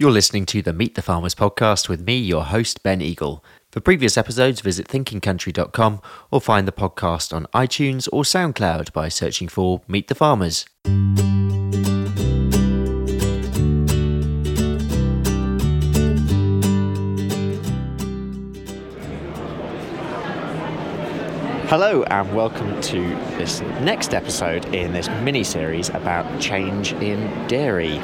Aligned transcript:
You're 0.00 0.10
listening 0.10 0.46
to 0.46 0.62
the 0.62 0.72
Meet 0.72 0.94
the 0.94 1.02
Farmers 1.02 1.34
podcast 1.34 1.90
with 1.90 2.00
me, 2.00 2.16
your 2.16 2.44
host, 2.44 2.82
Ben 2.82 3.02
Eagle. 3.02 3.44
For 3.70 3.80
previous 3.80 4.16
episodes, 4.16 4.62
visit 4.62 4.88
thinkingcountry.com 4.88 6.00
or 6.30 6.40
find 6.40 6.66
the 6.66 6.72
podcast 6.72 7.34
on 7.34 7.44
iTunes 7.52 8.08
or 8.10 8.22
SoundCloud 8.22 8.94
by 8.94 9.10
searching 9.10 9.46
for 9.46 9.82
Meet 9.88 10.08
the 10.08 10.14
Farmers. 10.14 10.64
Hello, 21.68 22.04
and 22.04 22.34
welcome 22.34 22.80
to 22.80 23.00
this 23.36 23.60
next 23.82 24.14
episode 24.14 24.64
in 24.74 24.94
this 24.94 25.10
mini 25.22 25.44
series 25.44 25.90
about 25.90 26.40
change 26.40 26.94
in 26.94 27.46
dairy. 27.48 28.00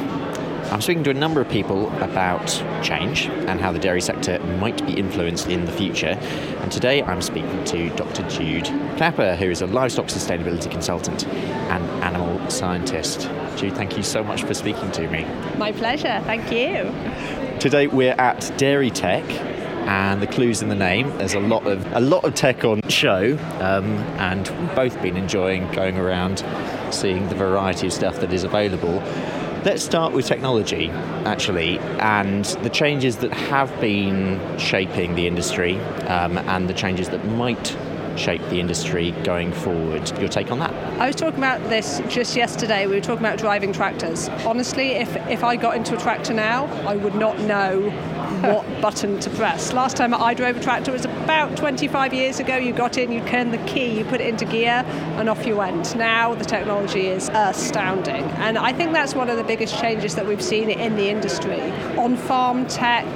I'm 0.71 0.80
speaking 0.80 1.05
to 1.05 1.11
a 1.11 1.14
number 1.14 1.41
of 1.41 1.48
people 1.48 1.89
about 2.03 2.49
change 2.82 3.27
and 3.27 3.61
how 3.61 3.71
the 3.71 3.79
dairy 3.79 4.00
sector 4.00 4.40
might 4.59 4.85
be 4.85 4.95
influenced 4.95 5.46
in 5.46 5.64
the 5.64 5.71
future. 5.71 6.18
And 6.61 6.73
today 6.73 7.04
I'm 7.04 7.23
speaking 7.23 7.64
to 7.67 7.89
Dr. 7.90 8.29
Jude 8.29 8.64
Capper, 8.96 9.37
who 9.37 9.49
is 9.49 9.63
a 9.63 9.67
livestock 9.68 10.07
sustainability 10.07 10.68
consultant 10.68 11.25
and 11.29 11.85
animal 12.03 12.50
scientist. 12.50 13.31
Jude, 13.57 13.75
thank 13.75 13.96
you 13.96 14.03
so 14.03 14.25
much 14.25 14.43
for 14.43 14.54
speaking 14.54 14.90
to 14.90 15.09
me. 15.09 15.25
My 15.57 15.71
pleasure, 15.71 16.21
thank 16.25 16.50
you. 16.50 16.93
Today 17.61 17.87
we're 17.87 18.17
at 18.18 18.53
Dairy 18.59 18.90
Tech, 18.90 19.25
and 19.87 20.21
the 20.21 20.26
clues 20.26 20.62
in 20.62 20.68
the 20.68 20.75
name. 20.75 21.17
There's 21.18 21.35
a 21.35 21.40
lot 21.40 21.64
of 21.67 21.87
a 21.93 22.01
lot 22.01 22.25
of 22.25 22.35
tech 22.35 22.64
on 22.64 22.82
show, 22.89 23.39
um, 23.61 23.87
and 24.18 24.48
we've 24.48 24.75
both 24.75 25.01
been 25.01 25.17
enjoying 25.17 25.71
going 25.71 25.96
around, 25.96 26.45
seeing 26.90 27.29
the 27.29 27.37
variety 27.37 27.87
of 27.87 27.93
stuff 27.93 28.18
that 28.18 28.32
is 28.32 28.43
available. 28.43 29.01
Let's 29.66 29.82
start 29.82 30.12
with 30.12 30.26
technology, 30.26 30.90
actually, 31.25 31.80
and 31.98 32.44
the 32.44 32.70
changes 32.70 33.16
that 33.16 33.33
have 33.33 33.80
been 33.80 34.41
shaping 34.61 35.16
the 35.16 35.27
industry, 35.27 35.77
um, 36.06 36.39
and 36.39 36.70
the 36.70 36.73
changes 36.73 37.08
that 37.08 37.27
might 37.27 37.77
shape 38.17 38.42
the 38.48 38.61
industry 38.61 39.11
going 39.25 39.53
forward. 39.53 40.08
Your 40.20 40.28
take 40.28 40.53
on 40.53 40.61
that? 40.61 40.73
I 41.00 41.08
was 41.08 41.17
talking 41.17 41.39
about 41.39 41.61
this 41.69 42.00
just 42.08 42.36
yesterday. 42.36 42.86
We 42.86 42.95
were 42.95 43.00
talking 43.00 43.25
about 43.25 43.39
driving 43.39 43.73
tractors. 43.73 44.28
Honestly, 44.47 44.92
if, 44.92 45.17
if 45.28 45.42
I 45.42 45.56
got 45.56 45.77
into 45.77 45.97
a 45.97 46.01
tractor 46.01 46.33
now, 46.33 46.67
I 46.86 46.95
would 46.95 47.17
not 47.17 47.41
know 47.41 47.91
what 48.43 48.81
button 48.81 49.19
to 49.21 49.31
press. 49.31 49.73
Last 49.73 49.97
time 49.97 50.13
I 50.15 50.35
drove 50.35 50.57
a 50.57 50.61
tractor 50.61 50.93
was 50.93 51.05
about 51.05 51.57
25 51.57 52.13
years 52.13 52.41
ago. 52.41 52.57
You 52.57 52.73
got 52.73 52.99
in, 52.99 53.13
you 53.13 53.21
turned 53.27 53.53
the 53.53 53.59
key, 53.59 53.99
you 53.99 54.05
put 54.05 54.21
it 54.21 54.29
into 54.29 54.45
gear, 54.45 54.85
and 55.17 55.29
off 55.29 55.47
you 55.47 55.57
went. 55.57 55.97
Now 55.97 56.35
the 56.35 56.45
technology 56.45 57.07
is 57.07 57.31
astounding. 57.33 58.25
And 58.39 58.59
I 58.59 58.73
think 58.73 58.93
that's 58.93 59.15
one 59.15 59.31
of 59.31 59.37
the 59.37 59.45
biggest 59.45 59.79
changes 59.79 60.15
that 60.15 60.27
we've 60.27 60.43
seen 60.43 60.71
in 60.71 60.97
the 60.97 61.09
industry. 61.09 61.61
On 61.97 62.17
farm 62.17 62.67
tech, 62.67 63.07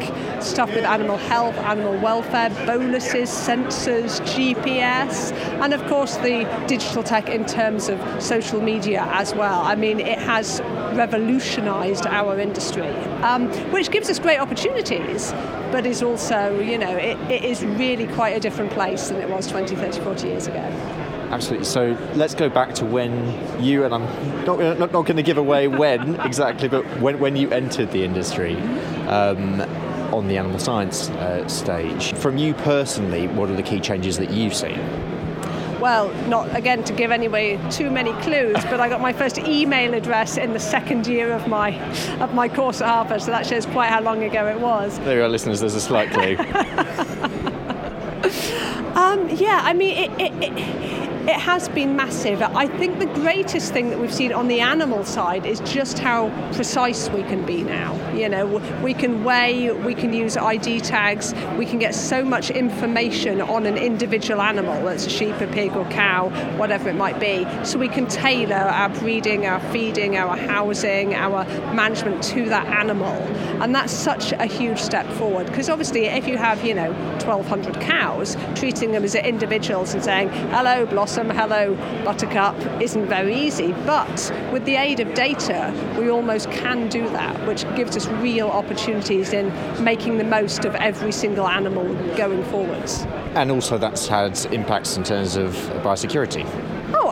stuff 0.42 0.74
with 0.74 0.84
animal 0.84 1.16
health, 1.16 1.56
animal 1.58 1.96
welfare, 1.98 2.50
boluses, 2.66 3.28
sensors, 3.28 4.20
GPS, 4.22 5.32
and 5.62 5.72
of 5.72 5.84
course 5.86 6.16
the 6.19 6.44
digital 6.66 7.02
tech 7.02 7.28
in 7.28 7.44
terms 7.44 7.88
of 7.88 7.98
social 8.22 8.60
media 8.60 9.02
as 9.12 9.34
well. 9.34 9.60
I 9.60 9.74
mean, 9.74 10.00
it 10.00 10.19
has 10.19 10.60
revolutionized 10.94 12.06
our 12.06 12.38
industry, 12.38 12.91
um, 13.22 13.48
which 13.70 13.91
gives 13.91 14.08
us 14.08 14.19
great 14.19 14.38
opportunities, 14.38 15.32
but 15.72 15.86
is 15.86 16.02
also, 16.02 16.58
you 16.60 16.78
know, 16.78 16.97
it, 16.97 17.19
it 17.30 17.44
is 17.44 17.64
really 17.64 18.06
quite 18.08 18.36
a 18.36 18.41
different 18.41 18.70
place 18.72 19.08
than 19.08 19.20
it 19.20 19.28
was 19.28 19.47
20, 19.47 19.77
30, 19.77 20.00
40 20.00 20.27
years 20.27 20.47
ago. 20.47 20.64
Absolutely. 21.30 21.64
So 21.64 21.97
let's 22.14 22.34
go 22.34 22.48
back 22.48 22.75
to 22.77 22.84
when 22.84 23.12
you 23.62 23.84
and 23.84 23.94
I'm 23.94 24.44
not, 24.44 24.58
not, 24.58 24.92
not 24.92 25.04
going 25.04 25.16
to 25.16 25.22
give 25.22 25.38
away 25.38 25.69
when 25.69 26.20
exactly, 26.20 26.69
but 26.69 26.84
when, 27.00 27.20
when 27.20 27.36
you 27.36 27.50
entered 27.50 27.92
the 27.92 28.04
industry. 28.04 28.56
Um, 29.06 29.60
on 30.12 30.28
the 30.28 30.36
animal 30.36 30.58
science 30.58 31.08
uh, 31.11 31.47
stage. 31.48 32.12
From 32.14 32.36
you 32.36 32.55
personally, 32.55 33.28
what 33.28 33.50
are 33.50 33.56
the 33.56 33.62
key 33.62 33.80
changes 33.80 34.19
that 34.19 34.30
you've 34.30 34.55
seen? 34.55 34.78
well, 35.80 36.12
not 36.28 36.55
again 36.55 36.84
to 36.84 36.93
give 36.93 37.10
anyway 37.10 37.59
too 37.71 37.91
many 37.91 38.12
clues, 38.22 38.56
but 38.65 38.81
I 38.81 38.88
got 38.88 39.00
my 39.00 39.12
first 39.12 39.38
email 39.38 39.94
address 39.94 40.37
in 40.37 40.53
the 40.53 40.60
second 40.60 41.06
year 41.06 41.32
of 41.32 41.49
my 41.49 41.81
of 42.20 42.34
my 42.34 42.49
course 42.49 42.81
at 42.81 42.88
Harvard, 42.88 43.22
so 43.22 43.31
that 43.31 43.47
shows 43.47 43.66
quite 43.66 43.88
how 43.88 44.03
long 44.03 44.22
ago 44.22 44.47
it 44.47 44.60
was. 44.60 44.99
There 45.00 45.16
you 45.16 45.25
are, 45.25 45.28
listeners. 45.28 45.60
There's 45.60 45.75
a 45.75 45.81
slight 45.81 46.10
clue. 46.10 46.37
um, 48.94 49.28
yeah, 49.31 49.60
I 49.62 49.72
mean 49.72 49.97
it, 49.97 50.10
it, 50.20 50.32
it 50.43 51.00
it 51.28 51.38
has 51.38 51.69
been 51.69 51.97
massive. 51.97 52.41
I 52.41 52.66
think 52.66 52.98
the 52.98 53.06
greatest 53.06 53.72
thing 53.72 53.91
that 53.91 53.98
we've 53.98 54.12
seen 54.12 54.32
on 54.32 54.48
the 54.48 54.60
animal 54.60 55.04
side 55.04 55.44
is 55.44 55.60
just 55.60 55.98
how 55.98 56.31
precise 56.54 57.10
we 57.10 57.22
can 57.25 57.44
be 57.44 57.62
now. 57.62 57.94
You 58.14 58.28
know, 58.28 58.47
we 58.82 58.94
can 58.94 59.22
weigh, 59.22 59.70
we 59.70 59.94
can 59.94 60.14
use 60.14 60.38
ID 60.38 60.81
tags, 60.81 61.34
we 61.58 61.66
can 61.66 61.78
get 61.78 61.94
so 61.94 62.25
much 62.25 62.50
information 62.50 63.42
on 63.42 63.66
an 63.66 63.76
individual 63.76 64.41
animal, 64.41 64.82
that's 64.84 65.06
a 65.06 65.10
sheep, 65.10 65.38
a 65.42 65.47
pig, 65.47 65.72
or 65.72 65.84
cow, 65.91 66.31
whatever 66.56 66.88
it 66.88 66.97
might 66.97 67.20
be. 67.20 67.47
So 67.64 67.78
we 67.78 67.88
can 67.88 68.06
tailor 68.06 68.56
our 68.56 68.88
breeding, 68.88 69.44
our 69.47 69.60
feeding, 69.72 70.16
our 70.16 70.37
housing, 70.37 71.14
our 71.14 71.44
management 71.75 72.22
to 72.25 72.48
that 72.48 72.66
animal. 72.66 73.14
And 73.62 73.75
that's 73.75 73.92
such 73.92 74.32
a 74.32 74.47
huge 74.47 74.81
step 74.81 75.06
forward 75.12 75.47
because 75.47 75.69
obviously, 75.69 76.06
if 76.06 76.26
you 76.26 76.38
have, 76.38 76.64
you 76.64 76.75
know, 76.75 76.92
1,200 76.92 77.78
cows, 77.82 78.38
treating 78.54 78.92
them 78.92 79.04
as 79.04 79.14
individuals 79.14 79.92
and 79.92 80.02
saying, 80.02 80.31
hello, 80.31 80.87
Blossom 80.87 81.09
Blossom, 81.10 81.31
hello 81.31 81.75
Buttercup 82.04 82.54
isn't 82.81 83.06
very 83.06 83.34
easy. 83.34 83.72
But 83.84 84.32
with 84.53 84.65
the 84.65 84.76
aid 84.76 85.00
of 85.00 85.12
data, 85.12 85.75
we 85.98 86.09
almost 86.09 86.48
can 86.53 86.88
do 86.88 87.09
that, 87.09 87.48
which 87.48 87.65
gives 87.75 87.97
us 87.97 88.06
real 88.22 88.47
opportunities 88.47 89.32
in 89.32 89.53
making 89.82 90.19
the 90.19 90.25
most 90.25 90.65
of 90.65 90.76
every 90.76 91.10
single 91.10 91.49
animal 91.49 91.82
going 92.16 92.44
forwards. 92.44 93.00
And 93.34 93.50
also, 93.50 93.76
that's 93.76 94.06
had 94.06 94.38
impacts 94.53 94.97
in 94.97 95.03
terms 95.03 95.34
of 95.34 95.53
biosecurity. 95.82 96.47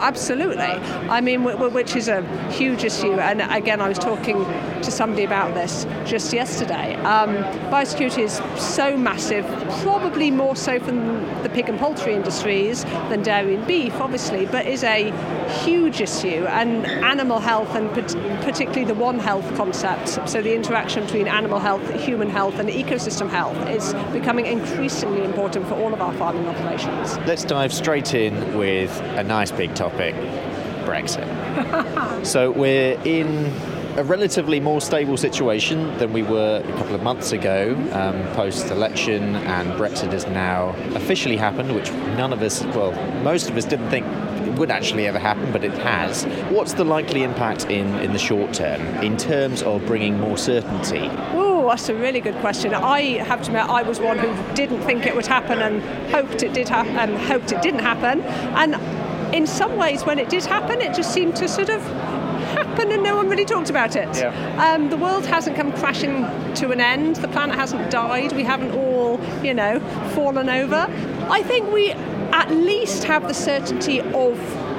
Absolutely. 0.00 0.64
I 0.64 1.20
mean, 1.20 1.44
which 1.44 1.96
is 1.96 2.08
a 2.08 2.22
huge 2.50 2.84
issue. 2.84 3.12
And 3.12 3.40
again, 3.42 3.80
I 3.80 3.88
was 3.88 3.98
talking 3.98 4.44
to 4.82 4.90
somebody 4.90 5.24
about 5.24 5.54
this 5.54 5.86
just 6.04 6.32
yesterday. 6.32 6.94
Um, 6.96 7.36
biosecurity 7.70 8.22
is 8.22 8.40
so 8.56 8.96
massive, 8.96 9.44
probably 9.82 10.30
more 10.30 10.56
so 10.56 10.78
from 10.78 11.24
the 11.42 11.48
pig 11.48 11.68
and 11.68 11.78
poultry 11.78 12.14
industries 12.14 12.84
than 13.10 13.22
dairy 13.22 13.56
and 13.56 13.66
beef, 13.66 13.94
obviously, 14.00 14.46
but 14.46 14.66
is 14.66 14.84
a 14.84 15.10
huge 15.64 16.00
issue. 16.00 16.46
And 16.46 16.86
animal 16.86 17.40
health, 17.40 17.74
and 17.74 17.90
particularly 18.42 18.84
the 18.84 18.94
One 18.94 19.18
Health 19.18 19.46
concept, 19.56 20.28
so 20.28 20.42
the 20.42 20.54
interaction 20.54 21.04
between 21.04 21.28
animal 21.28 21.58
health, 21.58 21.82
human 21.94 22.30
health, 22.30 22.58
and 22.58 22.68
ecosystem 22.68 23.28
health, 23.28 23.56
is 23.68 23.94
becoming 24.12 24.46
increasingly 24.46 25.24
important 25.24 25.66
for 25.66 25.74
all 25.74 25.92
of 25.92 26.00
our 26.00 26.12
farming 26.14 26.46
operations. 26.46 27.18
Let's 27.26 27.44
dive 27.44 27.72
straight 27.72 28.14
in 28.14 28.56
with 28.56 28.90
a 29.16 29.24
nice 29.24 29.50
big 29.50 29.74
topic 29.74 29.87
Brexit. 30.84 32.26
so 32.26 32.50
we're 32.50 32.98
in 33.02 33.52
a 33.98 34.04
relatively 34.04 34.60
more 34.60 34.80
stable 34.80 35.16
situation 35.16 35.96
than 35.98 36.12
we 36.12 36.22
were 36.22 36.62
a 36.64 36.72
couple 36.74 36.94
of 36.94 37.02
months 37.02 37.32
ago 37.32 37.74
um, 37.92 38.22
post 38.34 38.70
election, 38.70 39.34
and 39.34 39.72
Brexit 39.72 40.12
has 40.12 40.24
now 40.28 40.68
officially 40.94 41.36
happened, 41.36 41.74
which 41.74 41.90
none 42.16 42.32
of 42.32 42.40
us, 42.40 42.62
well, 42.66 42.92
most 43.22 43.50
of 43.50 43.56
us 43.56 43.64
didn't 43.64 43.90
think 43.90 44.06
it 44.46 44.56
would 44.56 44.70
actually 44.70 45.08
ever 45.08 45.18
happen, 45.18 45.50
but 45.50 45.64
it 45.64 45.72
has. 45.78 46.24
What's 46.50 46.74
the 46.74 46.84
likely 46.84 47.24
impact 47.24 47.64
in, 47.64 47.92
in 47.96 48.12
the 48.12 48.20
short 48.20 48.54
term 48.54 48.80
in 49.02 49.16
terms 49.16 49.62
of 49.62 49.84
bringing 49.84 50.18
more 50.20 50.38
certainty? 50.38 51.10
Oh, 51.32 51.66
that's 51.68 51.88
a 51.88 51.94
really 51.94 52.20
good 52.20 52.36
question. 52.36 52.74
I 52.74 53.18
have 53.24 53.42
to 53.42 53.48
admit, 53.48 53.68
I 53.68 53.82
was 53.82 53.98
one 53.98 54.18
who 54.18 54.54
didn't 54.54 54.82
think 54.82 55.06
it 55.06 55.16
would 55.16 55.26
happen 55.26 55.60
and 55.60 55.82
hoped 56.12 56.44
it 56.44 56.52
did 56.52 56.68
happen 56.68 56.96
and 56.96 57.18
hoped 57.18 57.50
it 57.50 57.62
didn't 57.62 57.80
happen. 57.80 58.20
And 58.22 58.76
in 59.32 59.46
some 59.46 59.76
ways, 59.76 60.04
when 60.04 60.18
it 60.18 60.28
did 60.28 60.44
happen, 60.44 60.80
it 60.80 60.94
just 60.94 61.12
seemed 61.12 61.36
to 61.36 61.48
sort 61.48 61.68
of 61.68 61.82
happen 62.48 62.90
and 62.92 63.02
no 63.02 63.16
one 63.16 63.28
really 63.28 63.44
talked 63.44 63.70
about 63.70 63.96
it. 63.96 64.08
Yeah. 64.16 64.72
Um, 64.72 64.90
the 64.90 64.96
world 64.96 65.26
hasn't 65.26 65.56
come 65.56 65.72
crashing 65.72 66.22
to 66.54 66.70
an 66.70 66.80
end. 66.80 67.16
The 67.16 67.28
planet 67.28 67.56
hasn't 67.56 67.90
died. 67.90 68.32
We 68.32 68.44
haven't 68.44 68.72
all, 68.72 69.20
you 69.44 69.54
know, 69.54 69.80
fallen 70.14 70.48
over. 70.48 70.86
I 71.28 71.42
think 71.42 71.72
we 71.72 71.90
at 71.90 72.50
least 72.50 73.04
have 73.04 73.26
the 73.28 73.34
certainty 73.34 74.00
of 74.00 74.38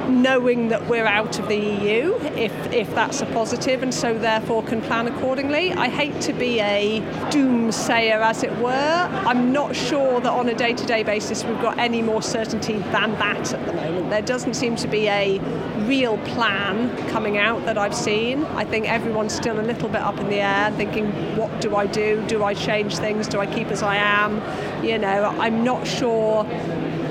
knowing 0.10 0.70
that 0.70 0.88
we're 0.88 1.06
out 1.06 1.40
of 1.40 1.48
the 1.48 1.58
EU, 1.58 2.16
if, 2.36 2.54
if 2.72 2.94
that's 2.96 3.22
a 3.22 3.26
positive, 3.28 3.84
and 3.84 3.94
so 3.94 4.18
therefore 4.18 4.64
can 4.64 4.82
plan 4.82 5.08
accordingly. 5.08 5.72
I 5.74 5.88
hate 5.88 6.20
to 6.22 6.34
be 6.34 6.60
a 6.60 7.02
doomsayer, 7.32 8.20
as 8.22 8.44
it 8.44 8.56
were. 8.58 8.70
I'm 8.72 9.54
not 9.54 9.76
sure 9.76 10.20
that 10.20 10.32
on 10.32 10.50
a 10.50 10.56
day 10.56 10.74
to 10.74 10.86
day 10.86 11.04
basis 11.04 11.44
we've 11.44 11.62
got 11.62 11.78
any 11.78 12.02
more 12.02 12.22
certainty 12.22 12.78
than 12.78 13.14
that 13.14 13.54
at 13.54 13.66
the 13.66 13.74
moment. 13.74 14.10
There 14.10 14.22
doesn't 14.22 14.56
seem 14.56 14.76
to 14.78 14.88
be 14.88 15.08
a 15.08 15.40
real 15.86 16.18
plan 16.20 16.96
coming 17.10 17.38
out 17.38 17.66
that 17.66 17.78
I've 17.78 17.96
seen. 17.96 18.44
I 18.46 18.66
think 18.66 18.88
everyone's 18.88 19.34
still 19.34 19.60
a 19.60 19.64
little 19.64 19.90
bit 19.90 20.02
up 20.02 20.20
in 20.20 20.30
the 20.30 20.42
air, 20.42 20.72
thinking, 20.72 21.08
what 21.36 21.62
do 21.62 21.76
I 21.76 21.86
do? 21.86 22.24
Do 22.28 22.44
I 22.44 22.54
change 22.54 22.98
things? 22.98 23.28
Do 23.28 23.40
I 23.40 23.46
keep 23.46 23.68
as 23.68 23.82
I 23.82 23.96
am? 23.96 24.42
You 24.84 24.98
know, 24.98 25.36
I'm 25.40 25.64
not 25.64 25.88
sure 25.88 26.44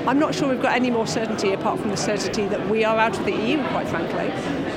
I'm 0.07 0.19
not 0.19 0.33
sure 0.33 0.49
we've 0.49 0.61
got 0.61 0.73
any 0.73 0.89
more 0.89 1.05
certainty 1.05 1.53
apart 1.53 1.79
from 1.79 1.89
the 1.89 1.97
certainty 1.97 2.47
that 2.47 2.69
we 2.69 2.83
are 2.83 2.97
out 2.97 3.17
of 3.17 3.25
the 3.25 3.31
EU, 3.31 3.57
quite 3.67 3.87
frankly. 3.87 4.29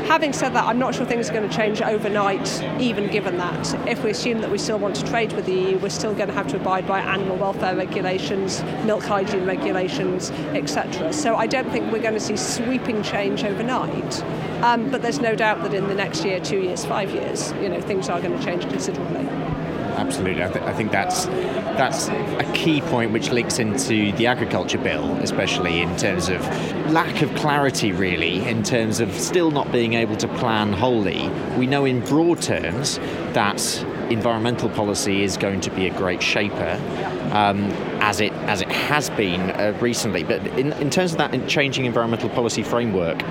Having 0.06 0.32
said 0.32 0.50
that, 0.50 0.64
I'm 0.64 0.78
not 0.78 0.94
sure 0.94 1.06
things 1.06 1.30
are 1.30 1.32
going 1.32 1.48
to 1.48 1.56
change 1.56 1.80
overnight, 1.80 2.62
even 2.80 3.10
given 3.10 3.38
that. 3.38 3.88
If 3.88 4.04
we 4.04 4.10
assume 4.10 4.40
that 4.40 4.50
we 4.50 4.58
still 4.58 4.78
want 4.78 4.96
to 4.96 5.04
trade 5.06 5.32
with 5.32 5.46
the 5.46 5.54
EU, 5.54 5.78
we're 5.78 5.88
still 5.88 6.14
going 6.14 6.28
to 6.28 6.34
have 6.34 6.48
to 6.48 6.56
abide 6.56 6.86
by 6.86 7.00
animal 7.00 7.36
welfare 7.36 7.74
regulations, 7.76 8.62
milk 8.84 9.04
hygiene 9.04 9.46
regulations, 9.46 10.30
etc. 10.54 11.12
So 11.12 11.36
I 11.36 11.46
don't 11.46 11.70
think 11.70 11.92
we're 11.92 12.02
going 12.02 12.14
to 12.14 12.20
see 12.20 12.36
sweeping 12.36 13.02
change 13.02 13.44
overnight. 13.44 14.22
Um, 14.62 14.90
but 14.90 15.02
there's 15.02 15.20
no 15.20 15.34
doubt 15.34 15.62
that 15.62 15.72
in 15.72 15.88
the 15.88 15.94
next 15.94 16.24
year, 16.24 16.40
two 16.40 16.60
years, 16.60 16.84
five 16.84 17.10
years, 17.12 17.52
you 17.62 17.68
know, 17.68 17.80
things 17.80 18.08
are 18.08 18.20
going 18.20 18.38
to 18.38 18.44
change 18.44 18.62
considerably 18.68 19.26
absolutely. 19.96 20.42
I, 20.42 20.48
th- 20.48 20.64
I, 20.64 20.72
think 20.72 20.92
that's 20.92 21.26
that's 21.26 22.08
a 22.08 22.50
key 22.54 22.80
point 22.82 23.12
which 23.12 23.30
links 23.30 23.58
into 23.58 24.12
the 24.12 24.26
agriculture 24.26 24.78
bill, 24.78 25.16
especially 25.18 25.80
in 25.80 25.96
terms 25.96 26.28
of 26.28 26.40
lack 26.90 27.22
of 27.22 27.34
clarity, 27.34 27.92
really, 27.92 28.46
in 28.46 28.62
terms 28.62 29.00
of 29.00 29.12
still 29.12 29.50
not 29.50 29.70
being 29.72 29.94
able 29.94 30.16
to 30.16 30.28
plan 30.28 30.72
wholly. 30.72 31.28
We 31.56 31.66
know 31.66 31.84
in 31.84 32.00
broad 32.04 32.42
terms 32.42 32.98
that 33.32 33.84
environmental 34.10 34.68
policy 34.68 35.22
is 35.22 35.36
going 35.36 35.60
to 35.62 35.70
be 35.70 35.86
a 35.86 35.96
great 35.96 36.22
shaper, 36.22 36.78
um, 37.32 37.64
as 38.00 38.20
it 38.20 38.32
as 38.44 38.60
it 38.60 38.70
has 38.70 39.10
been 39.10 39.50
uh, 39.52 39.76
recently. 39.80 40.22
But 40.22 40.46
in, 40.58 40.72
in 40.74 40.90
terms 40.90 41.12
of 41.12 41.18
that 41.18 41.48
changing 41.48 41.86
environmental 41.86 42.28
policy 42.28 42.62
framework, 42.62 43.22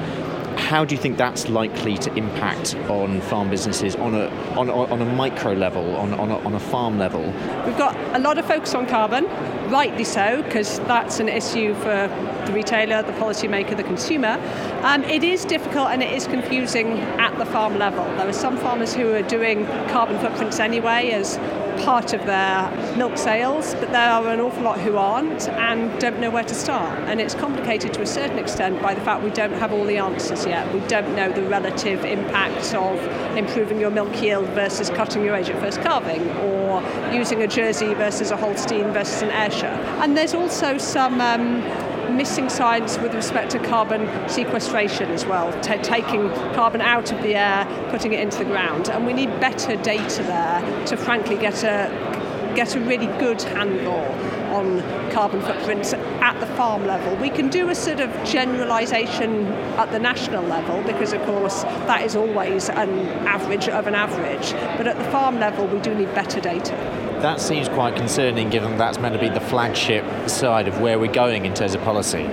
how 0.62 0.86
do 0.86 0.96
you 0.96 1.02
think 1.02 1.18
that's 1.18 1.50
likely 1.50 1.98
to 1.98 2.14
impact 2.16 2.76
on 2.90 3.20
farm 3.22 3.50
businesses 3.50 3.96
on 3.96 4.14
a, 4.14 4.28
on, 4.58 4.70
on 4.70 5.02
a 5.02 5.06
micro 5.06 5.54
level, 5.54 5.96
on, 5.96 6.14
on, 6.14 6.32
a, 6.32 6.38
on 6.40 6.54
a 6.54 6.60
farm 6.60 6.98
level? 6.98 7.24
We've 7.66 7.78
got 7.78 7.98
a 8.16 8.20
lot 8.20 8.38
of 8.38 8.46
focus 8.46 8.74
on 8.74 8.88
carbon, 8.88 9.26
rightly 9.70 10.04
so, 10.04 10.42
because 10.44 10.80
that's 10.82 11.20
an 11.20 11.28
issue 11.28 11.74
for 11.76 12.08
the 12.52 12.56
retailer, 12.56 13.02
the 13.02 13.14
policymaker, 13.14 13.76
the 13.76 13.84
consumer. 13.84 14.40
Um, 14.84 15.04
it 15.04 15.24
is 15.24 15.46
difficult 15.46 15.90
and 15.90 16.04
it 16.04 16.12
is 16.14 16.28
confusing 16.28 17.00
at 17.20 17.38
the 17.38 17.46
farm 17.46 17.78
level. 17.78 18.04
There 18.18 18.28
are 18.28 18.34
some 18.34 18.58
farmers 18.58 18.94
who 18.94 19.14
are 19.14 19.22
doing 19.22 19.66
carbon 19.90 20.20
footprints 20.20 20.60
anyway 20.60 21.12
as 21.12 21.38
part 21.84 22.14
of 22.14 22.24
their 22.26 22.70
milk 22.96 23.18
sales, 23.18 23.74
but 23.76 23.92
there 23.92 24.10
are 24.10 24.28
an 24.28 24.40
awful 24.40 24.64
lot 24.64 24.80
who 24.80 24.98
aren't 24.98 25.48
and 25.50 26.00
don't 26.00 26.20
know 26.20 26.30
where 26.30 26.44
to 26.44 26.54
start. 26.54 27.00
And 27.08 27.20
it's 27.20 27.34
complicated 27.34 27.94
to 27.94 28.02
a 28.02 28.06
certain 28.06 28.38
extent 28.38 28.82
by 28.82 28.94
the 28.94 29.02
fact 29.02 29.24
we 29.24 29.32
don't 29.32 29.54
have 29.54 29.72
all 29.72 29.86
the 29.86 29.98
answers 29.98 30.46
yet. 30.46 30.72
We 30.74 30.82
don't 30.82 31.16
know 31.16 31.32
the 31.32 31.44
relative 31.44 32.04
impacts 32.06 32.74
of 32.74 33.00
improving 33.36 33.80
your 33.80 33.90
milk 33.90 34.22
yield 34.22 34.48
versus 34.50 34.90
cutting 34.90 35.24
your 35.24 35.36
age 35.36 35.50
at 35.50 35.60
first 35.60 35.82
calving, 35.82 36.30
or 36.38 36.84
using 37.12 37.42
a 37.42 37.48
Jersey 37.48 37.94
versus 37.94 38.32
a 38.32 38.38
Holstein 38.38 38.92
versus 38.92 39.22
an 39.22 39.30
Ayrshire. 39.30 39.80
And 40.02 40.16
there's 40.16 40.34
also 40.34 40.78
some. 40.78 41.22
Um, 41.22 41.64
missing 42.12 42.50
science 42.50 42.98
with 43.00 43.14
respect 43.14 43.52
to 43.52 43.60
carbon 43.60 44.08
sequestration 44.30 45.10
as 45.12 45.26
well, 45.26 45.52
t- 45.62 45.78
taking 45.78 46.30
carbon 46.54 46.82
out 46.82 47.12
of 47.12 47.22
the 47.24 47.36
air, 47.36 47.66
putting 47.90 48.14
it 48.14 48.20
into 48.20 48.38
the 48.40 48.46
ground. 48.46 48.90
And 48.90 49.06
we 49.06 49.14
need 49.14 49.30
better 49.40 49.76
data 49.78 50.24
there 50.24 50.86
to 50.86 50.98
frankly 50.98 51.38
get 51.38 51.64
a 51.64 52.22
get 52.56 52.76
a 52.76 52.80
really 52.82 53.08
good 53.18 53.42
handle 53.42 54.06
on 54.54 54.82
carbon 55.12 55.42
footprints 55.42 55.94
at 55.94 56.40
the 56.40 56.46
farm 56.58 56.86
level. 56.86 57.16
We 57.16 57.30
can 57.30 57.50
do 57.50 57.70
a 57.70 57.76
sort 57.76 58.02
of 58.02 58.12
generalisation 58.26 59.48
at 59.78 59.92
the 59.92 60.00
national 60.00 60.44
level 60.44 60.84
because, 60.84 61.14
of 61.14 61.22
course, 61.24 61.64
that 61.64 62.02
is 62.06 62.16
always 62.16 62.70
an 62.70 62.90
average 63.26 63.70
of 63.70 63.88
an 63.88 63.96
average. 63.96 64.52
But 64.78 64.88
at 64.88 64.98
the 64.98 65.06
farm 65.06 65.40
level, 65.40 65.66
we 65.68 65.80
do 65.80 65.96
need 65.96 66.14
better 66.14 66.42
data. 66.42 67.01
That 67.22 67.40
seems 67.40 67.70
quite 67.70 67.96
concerning 67.96 68.50
given 68.50 68.78
that's 68.78 68.98
meant 68.98 69.14
to 69.14 69.20
be 69.20 69.30
the 69.30 69.40
flagship 69.40 70.04
side 70.28 70.68
of 70.68 70.82
where 70.82 70.98
we're 70.98 71.12
going 71.12 71.46
in 71.46 71.54
terms 71.54 71.76
of 71.76 71.82
policy. 71.84 72.24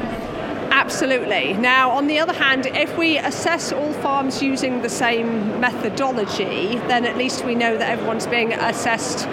Absolutely. 0.71 1.53
Now, 1.53 1.91
on 1.91 2.07
the 2.07 2.19
other 2.19 2.33
hand, 2.33 2.65
if 2.65 2.97
we 2.97 3.19
assess 3.19 3.71
all 3.71 3.93
farms 3.93 4.43
using 4.43 4.81
the 4.81 4.89
same 4.89 5.61
methodology, 5.61 6.79
then 6.89 7.05
at 7.05 7.19
least 7.19 7.45
we 7.45 7.55
know 7.55 7.77
that 7.77 7.91
everyone's 7.91 8.27
being 8.27 8.55
assessed 8.55 9.29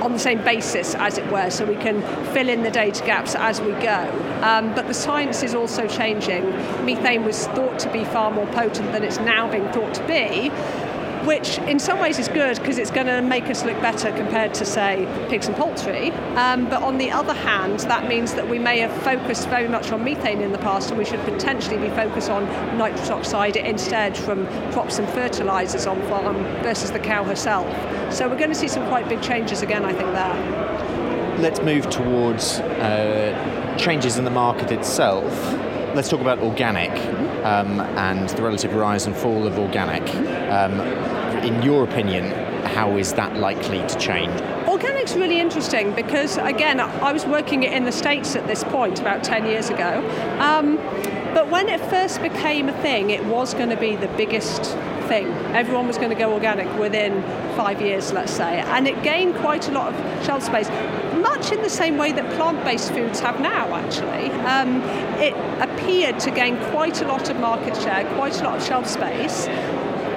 on 0.00 0.14
the 0.14 0.18
same 0.18 0.42
basis, 0.42 0.94
as 0.94 1.18
it 1.18 1.30
were, 1.30 1.50
so 1.50 1.66
we 1.66 1.76
can 1.76 2.00
fill 2.32 2.48
in 2.48 2.62
the 2.62 2.70
data 2.70 3.04
gaps 3.04 3.34
as 3.34 3.60
we 3.60 3.72
go. 3.72 4.40
Um, 4.42 4.74
but 4.74 4.86
the 4.86 4.94
science 4.94 5.42
is 5.42 5.54
also 5.54 5.86
changing. 5.86 6.48
Methane 6.86 7.24
was 7.24 7.46
thought 7.48 7.78
to 7.80 7.92
be 7.92 8.04
far 8.04 8.30
more 8.30 8.46
potent 8.46 8.92
than 8.92 9.04
it's 9.04 9.18
now 9.18 9.50
being 9.50 9.68
thought 9.72 9.92
to 9.92 10.06
be 10.06 10.50
which 11.24 11.58
in 11.58 11.78
some 11.78 11.98
ways 11.98 12.18
is 12.18 12.28
good 12.28 12.56
because 12.58 12.78
it's 12.78 12.90
going 12.90 13.06
to 13.06 13.20
make 13.22 13.44
us 13.44 13.64
look 13.64 13.80
better 13.80 14.10
compared 14.12 14.54
to, 14.54 14.64
say, 14.64 15.06
pigs 15.28 15.46
and 15.46 15.56
poultry. 15.56 16.10
Um, 16.36 16.68
but 16.68 16.82
on 16.82 16.98
the 16.98 17.10
other 17.10 17.34
hand, 17.34 17.80
that 17.80 18.08
means 18.08 18.34
that 18.34 18.48
we 18.48 18.58
may 18.58 18.78
have 18.78 18.92
focused 19.02 19.48
very 19.48 19.68
much 19.68 19.90
on 19.92 20.04
methane 20.04 20.40
in 20.40 20.52
the 20.52 20.58
past 20.58 20.90
and 20.90 20.98
we 20.98 21.04
should 21.04 21.20
potentially 21.20 21.78
be 21.78 21.88
focused 21.90 22.30
on 22.30 22.44
nitrous 22.76 23.10
oxide 23.10 23.56
instead 23.56 24.16
from 24.16 24.46
crops 24.72 24.98
and 24.98 25.08
fertilisers 25.10 25.86
on 25.86 26.00
farm 26.08 26.36
versus 26.62 26.90
the 26.90 26.98
cow 26.98 27.24
herself. 27.24 27.66
So 28.12 28.28
we're 28.28 28.38
going 28.38 28.50
to 28.50 28.56
see 28.56 28.68
some 28.68 28.86
quite 28.88 29.08
big 29.08 29.22
changes 29.22 29.62
again, 29.62 29.84
I 29.84 29.92
think, 29.92 30.12
there. 30.12 31.38
Let's 31.38 31.60
move 31.60 31.88
towards 31.88 32.58
uh, 32.58 33.76
changes 33.78 34.18
in 34.18 34.24
the 34.24 34.30
market 34.30 34.72
itself. 34.72 35.32
Let's 35.94 36.08
talk 36.08 36.20
about 36.20 36.40
organic 36.40 36.90
um, 37.44 37.80
and 37.80 38.28
the 38.30 38.42
relative 38.42 38.74
rise 38.74 39.06
and 39.06 39.16
fall 39.16 39.46
of 39.46 39.58
organic. 39.58 40.02
Um, 40.48 40.80
in 41.44 41.62
your 41.62 41.84
opinion, 41.84 42.24
how 42.64 42.96
is 42.96 43.12
that 43.14 43.36
likely 43.36 43.86
to 43.86 43.98
change? 43.98 44.40
Organic's 44.68 45.14
really 45.14 45.40
interesting 45.40 45.94
because, 45.94 46.36
again, 46.38 46.80
I 46.80 47.12
was 47.12 47.24
working 47.26 47.62
in 47.62 47.84
the 47.84 47.92
States 47.92 48.36
at 48.36 48.46
this 48.46 48.64
point 48.64 49.00
about 49.00 49.22
10 49.24 49.46
years 49.46 49.70
ago. 49.70 50.04
Um, 50.40 50.76
but 51.34 51.48
when 51.50 51.68
it 51.68 51.80
first 51.82 52.22
became 52.22 52.68
a 52.68 52.82
thing, 52.82 53.10
it 53.10 53.24
was 53.24 53.54
going 53.54 53.70
to 53.70 53.76
be 53.76 53.96
the 53.96 54.08
biggest 54.08 54.62
thing. 55.08 55.26
Everyone 55.54 55.86
was 55.86 55.96
going 55.96 56.10
to 56.10 56.14
go 56.14 56.32
organic 56.32 56.68
within 56.78 57.22
five 57.56 57.80
years, 57.80 58.12
let's 58.12 58.32
say. 58.32 58.60
And 58.60 58.86
it 58.86 59.02
gained 59.02 59.34
quite 59.36 59.68
a 59.68 59.72
lot 59.72 59.94
of 59.94 60.24
shelf 60.24 60.42
space 60.42 60.68
much 61.18 61.50
in 61.52 61.60
the 61.62 61.70
same 61.70 61.96
way 61.96 62.12
that 62.12 62.30
plant-based 62.36 62.92
foods 62.92 63.20
have 63.20 63.40
now 63.40 63.74
actually. 63.74 64.30
Um, 64.46 64.82
it 65.20 65.34
appeared 65.60 66.20
to 66.20 66.30
gain 66.30 66.56
quite 66.70 67.00
a 67.02 67.06
lot 67.06 67.28
of 67.28 67.38
market 67.38 67.76
share, 67.76 68.04
quite 68.14 68.40
a 68.40 68.44
lot 68.44 68.58
of 68.58 68.64
shelf 68.64 68.86
space, 68.86 69.46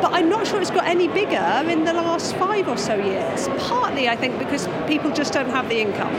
but 0.02 0.14
I'm 0.14 0.30
not 0.30 0.48
sure 0.48 0.60
it's 0.62 0.72
got 0.72 0.86
any 0.86 1.08
bigger 1.08 1.64
in 1.70 1.84
the 1.86 1.94
last 1.94 2.36
five 2.36 2.68
or 2.68 2.78
so 2.78 2.96
years. 2.96 3.48
Partly, 3.60 4.10
I 4.10 4.16
think, 4.16 4.40
because 4.40 4.68
people 4.88 5.12
just 5.12 5.34
don't 5.34 5.50
have 5.50 5.70
the 5.70 5.80
income, 5.80 6.14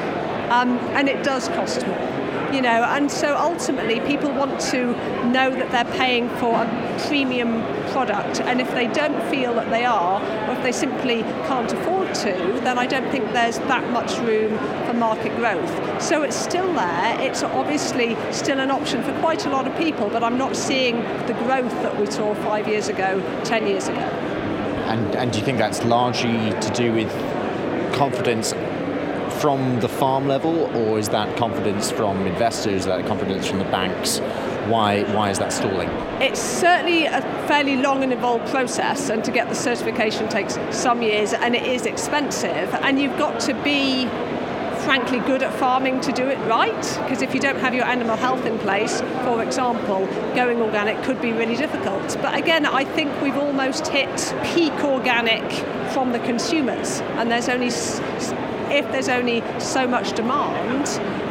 um, 0.51 0.79
and 0.97 1.09
it 1.09 1.23
does 1.25 1.49
cost 1.49 1.87
more 1.87 2.23
you 2.53 2.61
know, 2.61 2.85
and 2.85 3.11
so 3.11 3.37
ultimately 3.37 4.01
people 4.01 4.31
want 4.31 4.61
to 4.61 4.93
know 5.33 5.51
that 5.51 5.71
they're 5.71 5.97
paying 5.97 6.29
for 6.37 6.55
a 6.55 7.05
premium 7.09 7.63
product, 7.93 8.41
and 8.41 8.61
if 8.61 8.71
they 8.73 8.87
don't 8.87 9.21
feel 9.31 9.55
that 9.55 9.71
they 9.71 9.85
are, 9.85 10.21
or 10.49 10.55
if 10.55 10.63
they 10.63 10.73
simply 10.73 11.23
can't 11.49 11.73
afford 11.73 12.15
to, 12.15 12.33
then 12.63 12.79
I 12.79 12.87
don't 12.87 13.11
think 13.11 13.33
there's 13.33 13.59
that 13.61 13.91
much 13.91 14.17
room 14.19 14.59
for 14.87 14.93
market 14.95 15.35
growth. 15.37 16.03
So 16.03 16.23
it's 16.23 16.37
still 16.37 16.73
there. 16.75 17.21
It's 17.21 17.43
obviously 17.43 18.17
still 18.31 18.61
an 18.61 18.71
option 18.71 19.03
for 19.03 19.19
quite 19.21 19.47
a 19.47 19.51
lot 19.51 19.67
of 19.67 19.77
people, 19.77 20.09
but 20.09 20.23
I'm 20.23 20.39
not 20.39 20.57
seeing 20.57 20.97
the 21.27 21.35
growth 21.45 21.73
that 21.83 21.99
we 21.99 22.11
saw 22.11 22.35
five 22.35 22.69
years 22.69 22.89
ago, 22.89 23.21
ten 23.45 23.67
years 23.67 23.89
ago. 23.89 24.01
And, 24.01 25.15
and 25.17 25.33
do 25.33 25.39
you 25.39 25.45
think 25.45 25.59
that's 25.59 25.83
largely 25.85 26.51
to 26.61 26.71
do 26.75 26.93
with 26.93 27.11
confidence 27.95 28.53
from 29.41 29.81
the 29.81 29.89
farm 29.89 30.29
level, 30.29 30.71
or 30.77 30.99
is 30.99 31.09
that 31.09 31.37
confidence 31.37 31.91
from 31.91 32.27
investors, 32.27 32.81
is 32.81 32.85
that 32.87 33.07
confidence 33.07 33.47
from 33.47 33.59
the 33.59 33.65
banks? 33.67 34.21
Why, 34.69 35.03
why 35.15 35.31
is 35.31 35.39
that 35.39 35.53
stalling? 35.53 35.89
It's 36.21 36.41
certainly 36.41 37.07
a 37.07 37.21
fairly 37.49 37.77
long 37.77 38.03
and 38.03 38.13
involved 38.13 38.47
process, 38.49 39.09
and 39.09 39.25
to 39.25 39.31
get 39.31 39.49
the 39.49 39.55
certification 39.55 40.29
takes 40.29 40.59
some 40.71 41.03
years, 41.03 41.33
and 41.33 41.55
it 41.55 41.65
is 41.65 41.87
expensive. 41.87 42.73
And 42.75 43.01
you've 43.01 43.19
got 43.19 43.41
to 43.41 43.55
be 43.63 44.07
frankly 44.85 45.21
good 45.21 45.43
at 45.43 45.53
farming 45.55 46.01
to 46.01 46.11
do 46.11 46.27
it 46.29 46.39
right 46.49 46.99
because 47.05 47.23
if 47.23 47.33
you 47.33 47.39
don't 47.39 47.61
have 47.61 47.73
your 47.73 47.85
animal 47.85 48.17
health 48.17 48.45
in 48.45 48.59
place 48.59 49.01
for 49.23 49.41
example 49.41 50.05
going 50.35 50.61
organic 50.61 51.01
could 51.05 51.23
be 51.23 51.31
really 51.31 51.55
difficult 51.55 52.19
but 52.21 52.37
again 52.37 52.67
i 52.67 52.83
think 52.83 53.09
we've 53.23 53.37
almost 53.37 53.87
hit 53.87 54.35
peak 54.43 54.73
organic 54.83 55.49
from 55.93 56.11
the 56.11 56.19
consumers 56.19 57.01
and 57.01 57.31
there's 57.31 57.49
only 57.49 57.71
if 58.73 58.91
there's 58.91 59.09
only 59.09 59.43
so 59.59 59.87
much 59.87 60.13
demand, 60.15 60.87